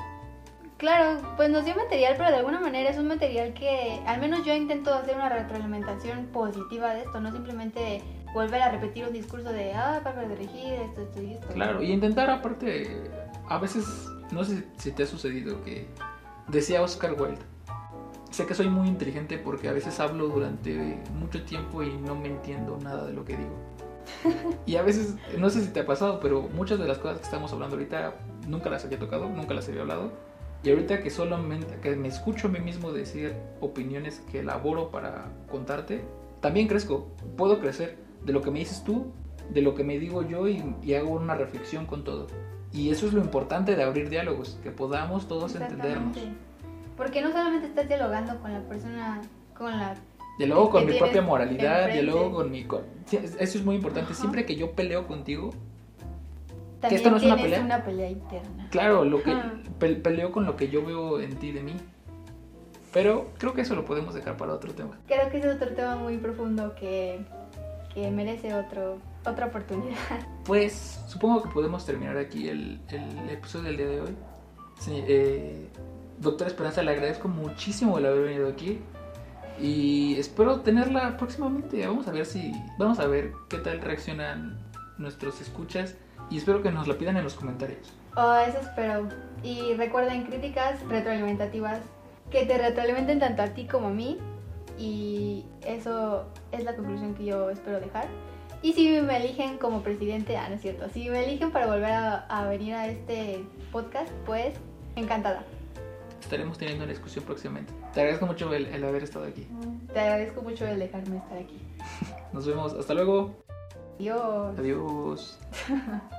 Claro, 0.77 1.21
pues 1.35 1.49
nos 1.49 1.65
dio 1.65 1.75
material, 1.75 2.15
pero 2.17 2.29
de 2.29 2.37
alguna 2.37 2.61
manera 2.61 2.89
es 2.89 2.97
un 2.97 3.07
material 3.07 3.53
que 3.53 3.99
al 4.07 4.21
menos 4.21 4.45
yo 4.45 4.53
intento 4.53 4.93
hacer 4.93 5.15
una 5.15 5.27
retroalimentación 5.27 6.27
positiva 6.27 6.93
de 6.93 7.01
esto, 7.01 7.19
no 7.19 7.33
simplemente 7.33 8.01
volver 8.33 8.61
a 8.61 8.71
repetir 8.71 9.05
un 9.05 9.11
discurso 9.11 9.51
de, 9.51 9.73
ah, 9.73 9.99
Bárbara 10.03 10.29
de 10.29 10.35
Regil, 10.35 10.71
esto, 10.71 11.01
esto 11.01 11.21
y 11.21 11.33
esto. 11.33 11.47
Claro, 11.49 11.83
y 11.83 11.91
intentar 11.91 12.29
aparte, 12.29 13.11
a 13.49 13.57
veces, 13.57 13.85
no 14.31 14.45
sé 14.45 14.63
si 14.77 14.91
te 14.91 15.03
ha 15.03 15.05
sucedido 15.05 15.61
que 15.63 15.85
decía 16.47 16.81
Oscar 16.81 17.13
Wilde, 17.19 17.41
sé 18.39 18.45
que 18.45 18.55
soy 18.55 18.69
muy 18.69 18.87
inteligente 18.87 19.37
porque 19.37 19.67
a 19.67 19.73
veces 19.73 19.99
hablo 19.99 20.29
durante 20.29 20.97
mucho 21.13 21.43
tiempo 21.43 21.83
y 21.83 21.91
no 21.97 22.15
me 22.15 22.29
entiendo 22.29 22.77
nada 22.81 23.05
de 23.05 23.11
lo 23.11 23.25
que 23.25 23.35
digo. 23.35 23.55
Y 24.65 24.77
a 24.77 24.81
veces, 24.81 25.15
no 25.37 25.49
sé 25.49 25.61
si 25.61 25.67
te 25.69 25.81
ha 25.81 25.85
pasado, 25.85 26.21
pero 26.21 26.43
muchas 26.55 26.79
de 26.79 26.87
las 26.87 26.99
cosas 26.99 27.17
que 27.17 27.25
estamos 27.25 27.51
hablando 27.51 27.75
ahorita 27.75 28.13
nunca 28.47 28.69
las 28.69 28.85
había 28.85 28.97
tocado, 28.97 29.27
nunca 29.29 29.53
las 29.53 29.67
había 29.67 29.81
hablado. 29.81 30.11
Y 30.63 30.69
ahorita 30.69 31.01
que 31.01 31.09
solamente 31.09 31.79
que 31.81 31.97
me 31.97 32.07
escucho 32.07 32.47
a 32.47 32.49
mí 32.49 32.59
mismo 32.59 32.93
decir 32.93 33.35
opiniones 33.59 34.21
que 34.31 34.39
elaboro 34.39 34.89
para 34.89 35.25
contarte, 35.51 36.05
también 36.39 36.67
crezco, 36.67 37.09
puedo 37.35 37.59
crecer 37.59 37.97
de 38.23 38.31
lo 38.31 38.41
que 38.41 38.51
me 38.51 38.59
dices 38.59 38.85
tú, 38.85 39.11
de 39.49 39.61
lo 39.61 39.75
que 39.75 39.83
me 39.83 39.99
digo 39.99 40.25
yo 40.25 40.47
y, 40.47 40.63
y 40.81 40.93
hago 40.93 41.09
una 41.09 41.35
reflexión 41.35 41.85
con 41.85 42.05
todo. 42.05 42.27
Y 42.71 42.89
eso 42.89 43.05
es 43.05 43.13
lo 43.13 43.21
importante 43.21 43.75
de 43.75 43.83
abrir 43.83 44.09
diálogos, 44.09 44.59
que 44.63 44.71
podamos 44.71 45.27
todos 45.27 45.55
entendernos. 45.55 46.17
Porque 46.99 47.21
no 47.21 47.31
solamente 47.31 47.65
estás 47.65 47.87
dialogando 47.87 48.37
con 48.41 48.51
la 48.51 48.59
persona, 48.59 49.21
con 49.57 49.71
la... 49.71 49.95
Dialogo 50.37 50.69
con 50.69 50.85
mi 50.85 50.99
propia 50.99 51.21
moralidad, 51.21 51.93
dialogo 51.93 52.33
con 52.33 52.51
mi... 52.51 52.67
Eso 53.09 53.57
es 53.57 53.63
muy 53.63 53.77
importante. 53.77 54.13
Siempre 54.13 54.45
que 54.45 54.57
yo 54.57 54.73
peleo 54.73 55.07
contigo... 55.07 55.51
También 56.81 56.89
que 56.89 56.95
esto 56.95 57.09
no 57.09 57.15
es 57.15 57.23
una 57.23 57.37
pelea. 57.37 57.61
una 57.61 57.83
pelea 57.85 58.09
interna. 58.09 58.67
Claro, 58.69 59.05
lo 59.05 59.23
que 59.23 59.33
peleo 59.95 60.33
con 60.33 60.45
lo 60.45 60.57
que 60.57 60.67
yo 60.67 60.85
veo 60.85 61.21
en 61.21 61.37
ti 61.37 61.53
de 61.53 61.63
mí. 61.63 61.75
Pero 62.91 63.31
creo 63.37 63.53
que 63.53 63.61
eso 63.61 63.75
lo 63.75 63.85
podemos 63.85 64.13
dejar 64.13 64.35
para 64.35 64.53
otro 64.53 64.73
tema. 64.73 64.99
Creo 65.07 65.29
que 65.29 65.37
es 65.37 65.45
otro 65.45 65.73
tema 65.73 65.95
muy 65.95 66.17
profundo 66.17 66.75
que, 66.75 67.21
que 67.93 68.11
merece 68.11 68.53
otro, 68.53 68.97
otra 69.25 69.45
oportunidad. 69.45 69.95
Pues 70.43 71.01
supongo 71.07 71.43
que 71.43 71.49
podemos 71.49 71.85
terminar 71.85 72.17
aquí 72.17 72.49
el, 72.49 72.81
el 72.89 73.29
episodio 73.29 73.67
del 73.67 73.77
día 73.77 73.87
de 73.87 74.01
hoy. 74.01 74.15
Sí, 74.79 75.03
eh, 75.07 75.69
doctora 76.19 76.49
Esperanza, 76.49 76.83
le 76.83 76.91
agradezco 76.91 77.27
muchísimo 77.27 77.97
el 77.97 78.05
haber 78.05 78.23
venido 78.23 78.49
aquí. 78.49 78.79
Y 79.59 80.15
espero 80.17 80.61
tenerla 80.61 81.17
próximamente. 81.17 81.85
Vamos 81.85 82.07
a 82.07 82.11
ver 82.11 82.25
si. 82.25 82.51
Vamos 82.77 82.99
a 82.99 83.07
ver 83.07 83.33
qué 83.49 83.57
tal 83.57 83.81
reaccionan 83.81 84.57
nuestros 84.97 85.41
escuchas. 85.41 85.95
Y 86.29 86.37
espero 86.37 86.61
que 86.61 86.71
nos 86.71 86.87
la 86.87 86.97
pidan 86.97 87.17
en 87.17 87.23
los 87.23 87.33
comentarios. 87.33 87.93
Oh, 88.15 88.35
eso 88.35 88.59
espero. 88.59 89.07
Y 89.43 89.73
recuerden 89.73 90.23
críticas 90.23 90.81
retroalimentativas 90.87 91.79
que 92.31 92.45
te 92.45 92.57
retroalimenten 92.57 93.19
tanto 93.19 93.41
a 93.41 93.47
ti 93.47 93.65
como 93.65 93.87
a 93.87 93.91
mí. 93.91 94.17
Y 94.77 95.45
eso 95.65 96.25
es 96.51 96.63
la 96.63 96.75
conclusión 96.75 97.15
que 97.15 97.25
yo 97.25 97.49
espero 97.49 97.79
dejar. 97.79 98.07
Y 98.61 98.73
si 98.73 99.01
me 99.01 99.17
eligen 99.17 99.57
como 99.57 99.81
presidente, 99.81 100.37
ah, 100.37 100.49
no 100.49 100.55
es 100.55 100.61
cierto, 100.61 100.89
si 100.89 101.09
me 101.09 101.23
eligen 101.23 101.51
para 101.51 101.67
volver 101.67 101.91
a, 101.91 102.17
a 102.27 102.47
venir 102.47 102.73
a 102.73 102.87
este 102.87 103.45
podcast, 103.71 104.11
pues 104.25 104.53
encantada. 104.97 105.45
Estaremos 106.29 106.59
teniendo 106.59 106.83
una 106.83 106.93
discusión 106.93 107.25
próximamente. 107.25 107.73
Te 107.91 108.01
agradezco 108.01 108.27
mucho 108.27 108.53
el, 108.53 108.67
el 108.67 108.83
haber 108.83 109.01
estado 109.01 109.25
aquí. 109.25 109.47
Te 109.91 109.99
agradezco 109.99 110.43
mucho 110.43 110.67
el 110.67 110.77
dejarme 110.77 111.17
estar 111.17 111.39
aquí. 111.39 111.57
Nos 112.33 112.45
vemos. 112.45 112.71
Hasta 112.75 112.93
luego. 112.93 113.43
Adiós. 113.97 114.59
Adiós. 114.59 115.39